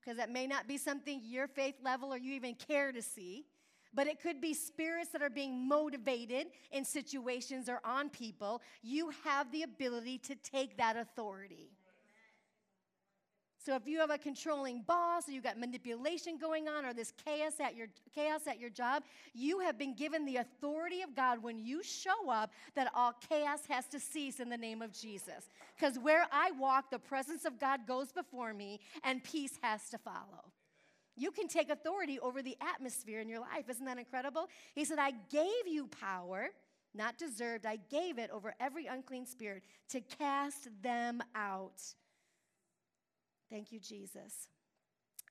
because 0.00 0.16
that 0.16 0.30
may 0.30 0.46
not 0.46 0.66
be 0.66 0.78
something 0.78 1.20
your 1.24 1.46
faith 1.46 1.76
level 1.82 2.12
or 2.12 2.16
you 2.16 2.32
even 2.32 2.54
care 2.54 2.92
to 2.92 3.02
see. 3.02 3.46
But 3.92 4.06
it 4.06 4.20
could 4.20 4.40
be 4.40 4.54
spirits 4.54 5.10
that 5.10 5.22
are 5.22 5.30
being 5.30 5.66
motivated 5.66 6.48
in 6.70 6.84
situations 6.84 7.68
or 7.68 7.80
on 7.84 8.08
people. 8.08 8.62
You 8.82 9.10
have 9.24 9.50
the 9.50 9.62
ability 9.62 10.18
to 10.18 10.36
take 10.36 10.76
that 10.76 10.96
authority. 10.96 11.72
So 13.62 13.74
if 13.76 13.86
you 13.86 13.98
have 13.98 14.10
a 14.10 14.16
controlling 14.16 14.80
boss 14.80 15.28
or 15.28 15.32
you've 15.32 15.44
got 15.44 15.58
manipulation 15.58 16.38
going 16.38 16.66
on 16.66 16.86
or 16.86 16.94
this 16.94 17.12
chaos 17.24 17.60
at 17.60 17.76
your 17.76 17.88
chaos 18.14 18.46
at 18.46 18.58
your 18.58 18.70
job, 18.70 19.04
you 19.34 19.60
have 19.60 19.76
been 19.76 19.94
given 19.94 20.24
the 20.24 20.36
authority 20.36 21.02
of 21.02 21.14
God 21.14 21.42
when 21.42 21.58
you 21.58 21.82
show 21.82 22.30
up 22.30 22.52
that 22.74 22.90
all 22.94 23.12
chaos 23.28 23.66
has 23.68 23.86
to 23.88 24.00
cease 24.00 24.40
in 24.40 24.48
the 24.48 24.56
name 24.56 24.80
of 24.80 24.92
Jesus. 24.92 25.50
Cuz 25.78 25.98
where 25.98 26.26
I 26.32 26.52
walk, 26.52 26.90
the 26.90 26.98
presence 26.98 27.44
of 27.44 27.58
God 27.58 27.86
goes 27.86 28.12
before 28.12 28.54
me 28.54 28.80
and 29.04 29.22
peace 29.22 29.58
has 29.62 29.90
to 29.90 29.98
follow. 29.98 30.52
You 31.16 31.30
can 31.30 31.46
take 31.46 31.68
authority 31.68 32.18
over 32.18 32.40
the 32.40 32.56
atmosphere 32.62 33.20
in 33.20 33.28
your 33.28 33.40
life. 33.40 33.68
Isn't 33.68 33.84
that 33.84 33.98
incredible? 33.98 34.48
He 34.74 34.86
said, 34.86 34.98
"I 34.98 35.10
gave 35.10 35.66
you 35.66 35.86
power, 35.86 36.48
not 36.94 37.18
deserved. 37.18 37.66
I 37.66 37.76
gave 37.76 38.18
it 38.18 38.30
over 38.30 38.54
every 38.58 38.86
unclean 38.86 39.26
spirit 39.26 39.64
to 39.88 40.00
cast 40.00 40.68
them 40.80 41.22
out." 41.34 41.94
Thank 43.50 43.72
you, 43.72 43.80
Jesus. 43.80 44.48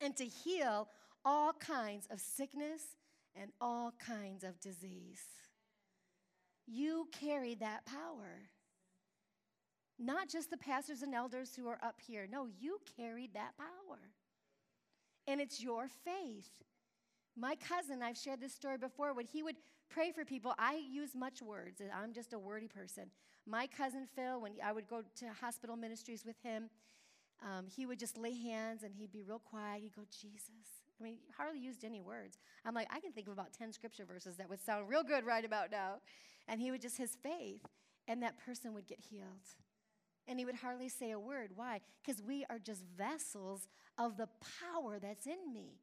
And 0.01 0.15
to 0.17 0.25
heal 0.25 0.87
all 1.23 1.53
kinds 1.53 2.07
of 2.11 2.19
sickness 2.19 2.81
and 3.39 3.51
all 3.61 3.93
kinds 3.99 4.43
of 4.43 4.59
disease. 4.59 5.21
You 6.67 7.07
carry 7.19 7.55
that 7.55 7.85
power. 7.85 8.49
Not 9.97 10.29
just 10.29 10.49
the 10.49 10.57
pastors 10.57 11.01
and 11.01 11.13
elders 11.13 11.55
who 11.55 11.67
are 11.67 11.79
up 11.83 11.99
here. 12.05 12.27
No, 12.29 12.47
you 12.59 12.79
carried 12.97 13.33
that 13.33 13.57
power. 13.57 13.99
And 15.27 15.41
it's 15.41 15.61
your 15.61 15.87
faith. 15.87 16.49
My 17.37 17.55
cousin, 17.55 18.01
I've 18.01 18.17
shared 18.17 18.41
this 18.41 18.53
story 18.53 18.77
before, 18.77 19.13
when 19.13 19.25
he 19.25 19.43
would 19.43 19.55
pray 19.89 20.11
for 20.11 20.25
people, 20.25 20.53
I 20.57 20.81
use 20.91 21.15
much 21.15 21.41
words. 21.41 21.81
I'm 21.93 22.13
just 22.13 22.33
a 22.33 22.39
wordy 22.39 22.67
person. 22.67 23.05
My 23.45 23.67
cousin 23.67 24.07
Phil, 24.15 24.41
when 24.41 24.53
I 24.63 24.71
would 24.71 24.87
go 24.87 25.01
to 25.01 25.25
hospital 25.41 25.75
ministries 25.75 26.25
with 26.25 26.35
him, 26.43 26.69
um, 27.41 27.67
he 27.67 27.85
would 27.85 27.99
just 27.99 28.17
lay 28.17 28.33
hands 28.33 28.83
and 28.83 28.93
he'd 28.93 29.11
be 29.11 29.23
real 29.23 29.39
quiet. 29.39 29.81
He'd 29.81 29.95
go, 29.95 30.03
Jesus. 30.09 30.79
I 30.99 31.03
mean, 31.03 31.17
hardly 31.37 31.59
used 31.59 31.85
any 31.85 32.01
words. 32.01 32.37
I'm 32.65 32.73
like, 32.73 32.87
I 32.91 32.99
can 32.99 33.11
think 33.11 33.27
of 33.27 33.33
about 33.33 33.53
10 33.53 33.71
scripture 33.71 34.05
verses 34.05 34.35
that 34.37 34.49
would 34.49 34.63
sound 34.63 34.89
real 34.89 35.03
good 35.03 35.25
right 35.25 35.45
about 35.45 35.71
now. 35.71 35.95
And 36.47 36.59
he 36.59 36.71
would 36.71 36.81
just, 36.81 36.97
his 36.97 37.15
faith, 37.23 37.61
and 38.07 38.21
that 38.23 38.37
person 38.45 38.73
would 38.73 38.87
get 38.87 38.99
healed. 38.99 39.55
And 40.27 40.37
he 40.37 40.45
would 40.45 40.55
hardly 40.55 40.89
say 40.89 41.11
a 41.11 41.19
word. 41.19 41.51
Why? 41.55 41.79
Because 42.03 42.21
we 42.21 42.45
are 42.49 42.59
just 42.59 42.83
vessels 42.97 43.67
of 43.97 44.17
the 44.17 44.27
power 44.61 44.99
that's 44.99 45.25
in 45.25 45.53
me. 45.53 45.79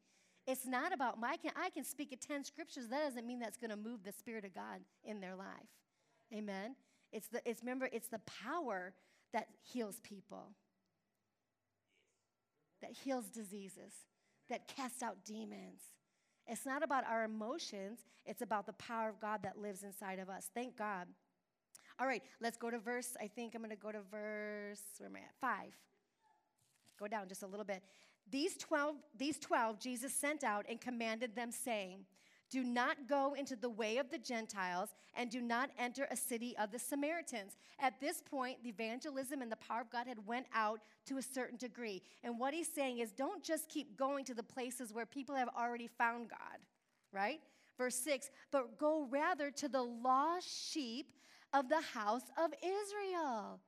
It's 0.47 0.67
not 0.67 0.93
about 0.93 1.19
my, 1.19 1.37
can, 1.37 1.51
I 1.57 1.71
can 1.71 1.85
speak 1.85 2.13
at 2.13 2.21
10 2.21 2.45
scriptures. 2.45 2.89
That 2.89 3.05
doesn't 3.05 3.27
mean 3.27 3.41
that's 3.41 3.57
going 3.57 3.71
to 3.71 3.77
move 3.77 4.05
the 4.05 4.13
Spirit 4.13 4.45
of 4.45 4.55
God 4.55 4.81
in 5.03 5.21
their 5.21 5.35
life. 5.35 5.47
Amen? 6.33 6.77
It's 7.13 7.29
the, 7.29 7.41
it's, 7.49 7.63
remember, 7.63 7.89
it's 7.91 8.09
the 8.09 8.21
power 8.45 8.93
that 9.33 9.49
heals 9.63 10.01
people 10.03 10.51
that 12.83 12.93
heals 12.93 13.27
diseases, 13.27 13.93
that 14.49 14.69
casts 14.69 15.03
out 15.03 15.25
demons. 15.25 15.81
It's 16.47 16.67
not 16.67 16.83
about 16.83 17.05
our 17.07 17.25
emotions, 17.25 18.01
it's 18.25 18.43
about 18.43 18.67
the 18.67 18.73
power 18.75 19.09
of 19.09 19.21
God 19.21 19.43
that 19.43 19.59
lives 19.59 19.83
inside 19.83 20.19
of 20.19 20.29
us. 20.29 20.51
Thank 20.55 20.77
God. 20.77 21.09
All 21.99 22.07
right, 22.07 22.23
let's 22.41 22.57
go 22.57 22.71
to 22.71 22.79
verse. 22.79 23.17
I 23.21 23.27
think 23.27 23.55
I'm 23.55 23.63
going 23.63 23.71
to 23.71 23.77
go 23.77 23.91
to 23.91 24.03
verse, 24.11 24.83
where 24.99 25.09
am 25.09 25.17
I 25.17 25.21
at? 25.21 25.35
Five. 25.41 25.73
Go 26.99 27.09
down 27.09 27.29
just 27.29 27.43
a 27.43 27.47
little 27.47 27.65
bit. 27.65 27.83
These 28.31 28.57
12, 28.57 28.97
these 29.17 29.39
12 29.39 29.79
Jesus 29.79 30.13
sent 30.13 30.45
out 30.45 30.67
and 30.69 30.81
commanded 30.81 31.35
them, 31.35 31.51
saying, 31.53 32.05
do 32.57 32.65
not 32.65 33.07
go 33.07 33.35
into 33.35 33.55
the 33.55 33.69
way 33.69 33.99
of 33.99 34.11
the 34.11 34.17
Gentiles 34.17 34.89
and 35.15 35.29
do 35.29 35.43
not 35.43 35.69
enter 35.79 36.07
a 36.11 36.17
city 36.17 36.57
of 36.57 36.73
the 36.73 36.79
Samaritans. 36.79 37.59
At 37.79 38.01
this 38.01 38.23
point, 38.23 38.63
the 38.63 38.71
evangelism 38.71 39.43
and 39.43 39.53
the 39.53 39.57
power 39.57 39.83
of 39.83 39.91
God 39.91 40.07
had 40.07 40.27
went 40.27 40.47
out 40.55 40.81
to 41.05 41.19
a 41.19 41.23
certain 41.23 41.59
degree. 41.59 42.01
And 42.25 42.41
what 42.41 42.55
he's 42.55 42.73
saying 42.73 43.01
is 43.01 43.13
don't 43.13 43.43
just 43.43 43.69
keep 43.69 43.99
going 43.99 44.25
to 44.25 44.33
the 44.33 44.43
places 44.43 44.95
where 44.95 45.05
people 45.05 45.35
have 45.35 45.51
already 45.55 45.87
found 45.87 46.31
God, 46.31 46.65
right? 47.13 47.41
Verse 47.77 47.97
6, 47.97 48.31
but 48.51 48.79
go 48.79 49.07
rather 49.11 49.51
to 49.51 49.69
the 49.69 49.83
lost 49.83 50.49
sheep 50.49 51.13
of 51.53 51.69
the 51.69 51.83
house 51.83 52.25
of 52.43 52.55
Israel. 52.63 53.61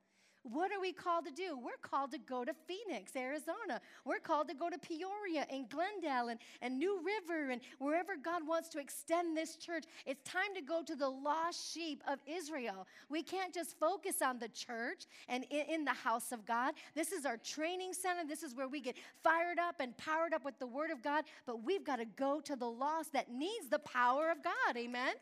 What 0.43 0.71
are 0.71 0.79
we 0.79 0.93
called 0.93 1.25
to 1.25 1.31
do? 1.31 1.57
We're 1.57 1.77
called 1.81 2.11
to 2.11 2.17
go 2.17 2.45
to 2.45 2.53
Phoenix, 2.65 3.15
Arizona. 3.15 3.81
We're 4.05 4.19
called 4.19 4.47
to 4.47 4.53
go 4.53 4.69
to 4.69 4.77
Peoria 4.77 5.45
and 5.51 5.67
Glendale 5.69 6.29
and, 6.29 6.39
and 6.61 6.79
New 6.79 7.01
River 7.05 7.49
and 7.49 7.61
wherever 7.77 8.15
God 8.15 8.47
wants 8.47 8.69
to 8.69 8.79
extend 8.79 9.35
this 9.35 9.57
church. 9.57 9.83
It's 10.05 10.23
time 10.23 10.55
to 10.55 10.61
go 10.61 10.81
to 10.81 10.95
the 10.95 11.09
lost 11.09 11.73
sheep 11.73 12.01
of 12.07 12.19
Israel. 12.25 12.87
We 13.09 13.21
can't 13.21 13.53
just 13.53 13.77
focus 13.79 14.21
on 14.21 14.39
the 14.39 14.47
church 14.47 15.07
and 15.27 15.45
in, 15.49 15.65
in 15.69 15.85
the 15.85 15.93
house 15.93 16.31
of 16.31 16.45
God. 16.45 16.75
This 16.95 17.11
is 17.11 17.25
our 17.25 17.37
training 17.37 17.93
center. 17.93 18.25
This 18.25 18.41
is 18.41 18.55
where 18.55 18.69
we 18.69 18.79
get 18.79 18.95
fired 19.21 19.59
up 19.59 19.81
and 19.81 19.95
powered 19.97 20.33
up 20.33 20.45
with 20.45 20.57
the 20.57 20.67
word 20.67 20.89
of 20.89 21.03
God. 21.03 21.25
But 21.45 21.63
we've 21.63 21.83
got 21.83 21.97
to 21.97 22.05
go 22.05 22.39
to 22.41 22.55
the 22.55 22.69
lost 22.69 23.11
that 23.11 23.29
needs 23.29 23.67
the 23.69 23.79
power 23.79 24.31
of 24.31 24.41
God. 24.41 24.77
Amen? 24.77 25.15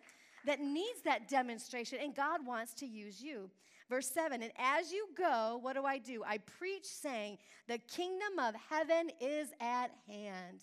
That 0.48 0.62
needs 0.62 1.02
that 1.04 1.28
demonstration. 1.28 2.00
And 2.02 2.16
God 2.16 2.46
wants 2.46 2.74
to 2.76 2.86
use 2.86 3.22
you. 3.22 3.52
Verse 3.90 4.10
7 4.10 4.42
And 4.42 4.52
as 4.58 4.92
you 4.92 5.08
go, 5.16 5.60
what 5.62 5.76
do 5.76 5.84
I 5.84 5.98
do? 5.98 6.24
I 6.26 6.38
preach, 6.40 6.86
saying, 6.86 7.38
The 7.68 7.78
kingdom 7.78 8.40
of 8.40 8.56
heaven 8.70 9.12
is 9.20 9.50
at 9.60 9.92
hand. 10.08 10.62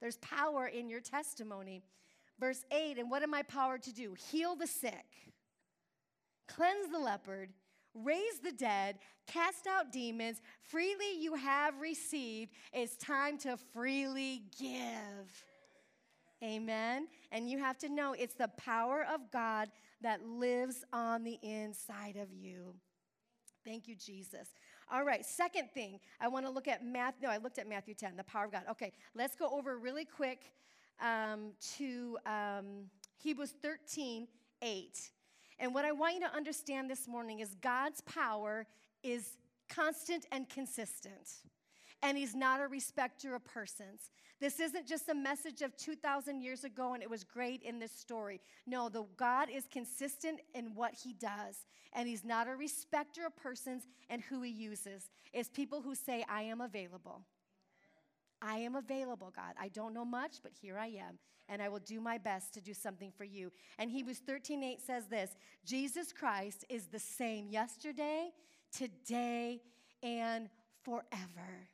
There's 0.00 0.16
power 0.18 0.66
in 0.66 0.88
your 0.88 1.00
testimony. 1.00 1.82
Verse 2.40 2.64
8 2.72 2.98
And 2.98 3.08
what 3.08 3.22
am 3.22 3.32
I 3.32 3.42
powered 3.42 3.84
to 3.84 3.94
do? 3.94 4.14
Heal 4.30 4.56
the 4.56 4.66
sick, 4.66 5.06
cleanse 6.48 6.90
the 6.90 6.98
leopard, 6.98 7.50
raise 7.94 8.40
the 8.42 8.52
dead, 8.52 8.98
cast 9.28 9.68
out 9.68 9.92
demons. 9.92 10.42
Freely 10.62 11.20
you 11.20 11.34
have 11.34 11.80
received. 11.80 12.50
It's 12.72 12.96
time 12.96 13.38
to 13.38 13.56
freely 13.72 14.42
give. 14.58 15.44
Amen. 16.42 17.06
And 17.32 17.50
you 17.50 17.58
have 17.58 17.76
to 17.78 17.88
know 17.88 18.14
it's 18.18 18.34
the 18.34 18.48
power 18.56 19.06
of 19.12 19.30
God 19.30 19.68
that 20.00 20.24
lives 20.24 20.84
on 20.92 21.22
the 21.22 21.38
inside 21.42 22.16
of 22.16 22.32
you. 22.32 22.74
Thank 23.64 23.86
you, 23.86 23.94
Jesus. 23.94 24.48
All 24.90 25.04
right, 25.04 25.24
second 25.24 25.70
thing, 25.72 26.00
I 26.20 26.28
want 26.28 26.46
to 26.46 26.50
look 26.50 26.66
at 26.66 26.84
Matthew. 26.84 27.28
No, 27.28 27.32
I 27.32 27.36
looked 27.36 27.58
at 27.58 27.68
Matthew 27.68 27.94
10, 27.94 28.16
the 28.16 28.24
power 28.24 28.46
of 28.46 28.52
God. 28.52 28.62
Okay, 28.70 28.92
let's 29.14 29.36
go 29.36 29.50
over 29.50 29.78
really 29.78 30.04
quick 30.04 30.52
um, 31.00 31.52
to 31.76 32.18
um, 32.26 32.86
Hebrews 33.22 33.54
13, 33.62 34.26
8. 34.62 35.10
And 35.58 35.74
what 35.74 35.84
I 35.84 35.92
want 35.92 36.14
you 36.14 36.20
to 36.20 36.34
understand 36.34 36.90
this 36.90 37.06
morning 37.06 37.40
is 37.40 37.54
God's 37.60 38.00
power 38.00 38.66
is 39.02 39.36
constant 39.68 40.26
and 40.32 40.48
consistent. 40.48 41.28
And 42.02 42.16
He's 42.16 42.34
not 42.34 42.60
a 42.60 42.66
respecter 42.66 43.34
of 43.34 43.44
persons. 43.44 44.10
This 44.40 44.58
isn't 44.58 44.86
just 44.86 45.08
a 45.10 45.14
message 45.14 45.60
of 45.60 45.76
2,000 45.76 46.40
years 46.40 46.64
ago 46.64 46.94
and 46.94 47.02
it 47.02 47.10
was 47.10 47.24
great 47.24 47.62
in 47.62 47.78
this 47.78 47.92
story. 47.92 48.40
No, 48.66 48.88
the 48.88 49.04
God 49.16 49.50
is 49.50 49.66
consistent 49.70 50.40
in 50.54 50.74
what 50.74 50.94
He 50.94 51.12
does, 51.12 51.66
and 51.92 52.08
He's 52.08 52.24
not 52.24 52.48
a 52.48 52.56
respecter 52.56 53.26
of 53.26 53.36
persons 53.36 53.86
and 54.08 54.22
who 54.22 54.42
He 54.42 54.50
uses. 54.50 55.10
It's 55.32 55.48
people 55.48 55.82
who 55.82 55.94
say, 55.94 56.24
I 56.28 56.42
am 56.42 56.60
available. 56.60 57.22
I 58.42 58.56
am 58.56 58.76
available, 58.76 59.32
God. 59.34 59.54
I 59.60 59.68
don't 59.68 59.92
know 59.92 60.04
much, 60.04 60.36
but 60.42 60.52
here 60.52 60.78
I 60.78 60.86
am, 60.86 61.18
and 61.48 61.60
I 61.60 61.68
will 61.68 61.80
do 61.80 62.00
my 62.00 62.16
best 62.16 62.54
to 62.54 62.62
do 62.62 62.72
something 62.72 63.12
for 63.16 63.24
you. 63.24 63.52
And 63.78 63.90
Hebrews 63.90 64.22
13 64.26 64.62
8 64.62 64.80
says 64.80 65.06
this 65.08 65.36
Jesus 65.64 66.12
Christ 66.12 66.64
is 66.70 66.86
the 66.86 66.98
same 66.98 67.50
yesterday, 67.50 68.30
today, 68.72 69.60
and 70.02 70.48
forever. 70.82 71.68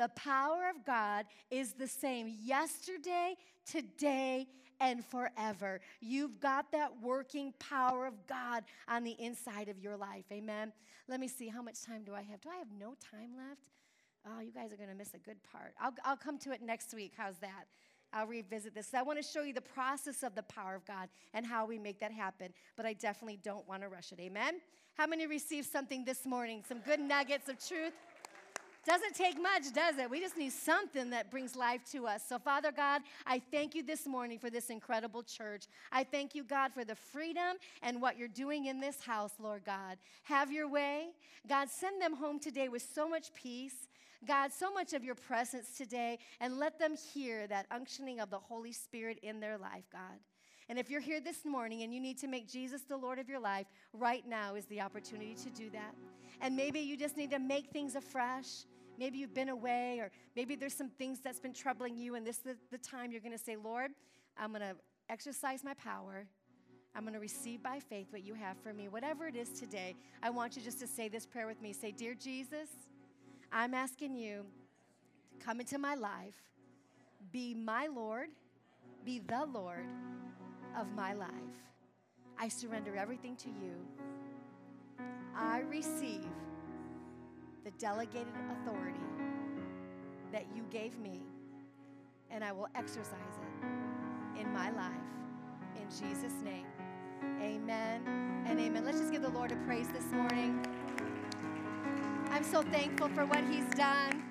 The 0.00 0.08
power 0.16 0.70
of 0.74 0.82
God 0.86 1.26
is 1.50 1.74
the 1.74 1.86
same 1.86 2.34
yesterday, 2.42 3.34
today, 3.70 4.46
and 4.80 5.04
forever. 5.04 5.82
You've 6.00 6.40
got 6.40 6.72
that 6.72 7.02
working 7.02 7.52
power 7.58 8.06
of 8.06 8.14
God 8.26 8.64
on 8.88 9.04
the 9.04 9.14
inside 9.18 9.68
of 9.68 9.78
your 9.78 9.98
life. 9.98 10.24
Amen. 10.32 10.72
Let 11.06 11.20
me 11.20 11.28
see, 11.28 11.48
how 11.48 11.60
much 11.60 11.82
time 11.82 12.02
do 12.02 12.14
I 12.14 12.22
have? 12.22 12.40
Do 12.40 12.48
I 12.48 12.56
have 12.56 12.68
no 12.78 12.94
time 13.10 13.36
left? 13.36 13.60
Oh, 14.26 14.40
you 14.40 14.52
guys 14.52 14.72
are 14.72 14.76
going 14.76 14.88
to 14.88 14.94
miss 14.94 15.12
a 15.12 15.18
good 15.18 15.36
part. 15.52 15.74
I'll, 15.78 15.92
I'll 16.02 16.16
come 16.16 16.38
to 16.38 16.52
it 16.52 16.62
next 16.62 16.94
week. 16.94 17.12
How's 17.14 17.36
that? 17.40 17.66
I'll 18.10 18.26
revisit 18.26 18.74
this. 18.74 18.94
I 18.94 19.02
want 19.02 19.22
to 19.22 19.22
show 19.22 19.42
you 19.42 19.52
the 19.52 19.60
process 19.60 20.22
of 20.22 20.34
the 20.34 20.44
power 20.44 20.74
of 20.74 20.86
God 20.86 21.10
and 21.34 21.44
how 21.44 21.66
we 21.66 21.78
make 21.78 22.00
that 22.00 22.10
happen, 22.10 22.54
but 22.74 22.86
I 22.86 22.94
definitely 22.94 23.38
don't 23.42 23.68
want 23.68 23.82
to 23.82 23.88
rush 23.88 24.12
it. 24.12 24.20
Amen? 24.20 24.62
How 24.94 25.06
many 25.06 25.26
received 25.26 25.70
something 25.70 26.06
this 26.06 26.24
morning? 26.24 26.64
Some 26.66 26.78
good 26.80 27.00
nuggets 27.00 27.50
of 27.50 27.62
truth? 27.62 27.92
Doesn't 28.90 29.14
take 29.14 29.40
much, 29.40 29.72
does 29.72 29.98
it? 29.98 30.10
We 30.10 30.18
just 30.18 30.36
need 30.36 30.50
something 30.50 31.10
that 31.10 31.30
brings 31.30 31.54
life 31.54 31.80
to 31.92 32.08
us. 32.08 32.24
So, 32.28 32.40
Father 32.40 32.72
God, 32.72 33.02
I 33.24 33.38
thank 33.38 33.76
you 33.76 33.84
this 33.84 34.04
morning 34.04 34.36
for 34.36 34.50
this 34.50 34.68
incredible 34.68 35.22
church. 35.22 35.66
I 35.92 36.02
thank 36.02 36.34
you, 36.34 36.42
God, 36.42 36.72
for 36.72 36.84
the 36.84 36.96
freedom 36.96 37.58
and 37.82 38.02
what 38.02 38.18
you're 38.18 38.26
doing 38.26 38.66
in 38.66 38.80
this 38.80 39.00
house, 39.00 39.30
Lord 39.38 39.62
God. 39.64 39.96
Have 40.24 40.50
your 40.50 40.68
way. 40.68 41.10
God, 41.48 41.68
send 41.70 42.02
them 42.02 42.16
home 42.16 42.40
today 42.40 42.68
with 42.68 42.82
so 42.82 43.08
much 43.08 43.32
peace. 43.32 43.86
God, 44.26 44.50
so 44.52 44.72
much 44.72 44.92
of 44.92 45.04
your 45.04 45.14
presence 45.14 45.76
today, 45.78 46.18
and 46.40 46.58
let 46.58 46.80
them 46.80 46.96
hear 47.14 47.46
that 47.46 47.66
unctioning 47.70 48.18
of 48.18 48.28
the 48.28 48.40
Holy 48.40 48.72
Spirit 48.72 49.20
in 49.22 49.38
their 49.38 49.56
life, 49.56 49.84
God. 49.92 50.18
And 50.68 50.80
if 50.80 50.90
you're 50.90 51.00
here 51.00 51.20
this 51.20 51.44
morning 51.44 51.82
and 51.82 51.94
you 51.94 52.00
need 52.00 52.18
to 52.18 52.26
make 52.26 52.48
Jesus 52.48 52.82
the 52.82 52.96
Lord 52.96 53.20
of 53.20 53.28
your 53.28 53.40
life, 53.40 53.66
right 53.92 54.26
now 54.26 54.56
is 54.56 54.64
the 54.66 54.80
opportunity 54.80 55.36
to 55.44 55.50
do 55.50 55.70
that. 55.70 55.94
And 56.40 56.56
maybe 56.56 56.80
you 56.80 56.96
just 56.96 57.16
need 57.16 57.30
to 57.30 57.38
make 57.38 57.70
things 57.70 57.96
afresh. 57.96 58.64
Maybe 59.00 59.16
you've 59.16 59.32
been 59.32 59.48
away, 59.48 59.98
or 59.98 60.10
maybe 60.36 60.56
there's 60.56 60.74
some 60.74 60.90
things 60.90 61.20
that's 61.20 61.40
been 61.40 61.54
troubling 61.54 61.96
you, 61.96 62.16
and 62.16 62.26
this 62.26 62.40
is 62.44 62.58
the 62.70 62.76
time 62.76 63.10
you're 63.10 63.22
going 63.22 63.36
to 63.36 63.42
say, 63.42 63.56
Lord, 63.56 63.92
I'm 64.36 64.50
going 64.50 64.60
to 64.60 64.76
exercise 65.08 65.64
my 65.64 65.72
power. 65.72 66.26
I'm 66.94 67.04
going 67.04 67.14
to 67.14 67.20
receive 67.20 67.62
by 67.62 67.78
faith 67.80 68.08
what 68.10 68.26
you 68.26 68.34
have 68.34 68.58
for 68.62 68.74
me. 68.74 68.88
Whatever 68.88 69.26
it 69.26 69.36
is 69.36 69.48
today, 69.58 69.96
I 70.22 70.28
want 70.28 70.54
you 70.54 70.60
just 70.60 70.78
to 70.80 70.86
say 70.86 71.08
this 71.08 71.24
prayer 71.24 71.46
with 71.46 71.62
me. 71.62 71.72
Say, 71.72 71.92
Dear 71.92 72.14
Jesus, 72.14 72.68
I'm 73.50 73.72
asking 73.72 74.16
you 74.16 74.44
to 75.32 75.46
come 75.46 75.60
into 75.60 75.78
my 75.78 75.94
life, 75.94 76.34
be 77.32 77.54
my 77.54 77.86
Lord, 77.86 78.28
be 79.02 79.20
the 79.20 79.46
Lord 79.46 79.86
of 80.78 80.92
my 80.94 81.14
life. 81.14 81.30
I 82.38 82.48
surrender 82.48 82.96
everything 82.96 83.34
to 83.36 83.48
you. 83.48 83.72
I 85.34 85.60
receive 85.60 86.26
the 87.64 87.70
delegated 87.72 88.32
authority 88.52 89.00
that 90.32 90.46
you 90.54 90.64
gave 90.70 90.98
me, 90.98 91.20
and 92.30 92.42
I 92.42 92.52
will 92.52 92.68
exercise 92.74 93.36
it 93.40 94.40
in 94.40 94.52
my 94.52 94.70
life. 94.70 94.92
In 95.76 95.88
Jesus' 95.88 96.42
name, 96.44 96.66
amen 97.40 98.02
and 98.46 98.58
amen. 98.58 98.84
Let's 98.84 98.98
just 98.98 99.12
give 99.12 99.22
the 99.22 99.30
Lord 99.30 99.52
a 99.52 99.56
praise 99.56 99.88
this 99.88 100.10
morning. 100.12 100.64
I'm 102.30 102.44
so 102.44 102.62
thankful 102.62 103.08
for 103.08 103.26
what 103.26 103.44
He's 103.50 103.68
done 103.74 104.22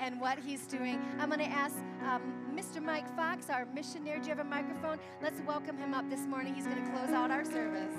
and 0.00 0.20
what 0.20 0.38
He's 0.38 0.66
doing. 0.66 1.02
I'm 1.18 1.28
going 1.28 1.40
to 1.40 1.46
ask 1.46 1.76
um, 2.08 2.22
Mr. 2.54 2.82
Mike 2.82 3.14
Fox, 3.16 3.50
our 3.50 3.66
missionary. 3.66 4.20
Do 4.20 4.28
you 4.28 4.36
have 4.36 4.46
a 4.46 4.48
microphone? 4.48 4.98
Let's 5.20 5.40
welcome 5.46 5.76
him 5.76 5.92
up 5.94 6.08
this 6.08 6.26
morning. 6.26 6.54
He's 6.54 6.66
going 6.66 6.82
to 6.82 6.90
close 6.90 7.10
out 7.10 7.30
our 7.30 7.44
service. 7.44 7.92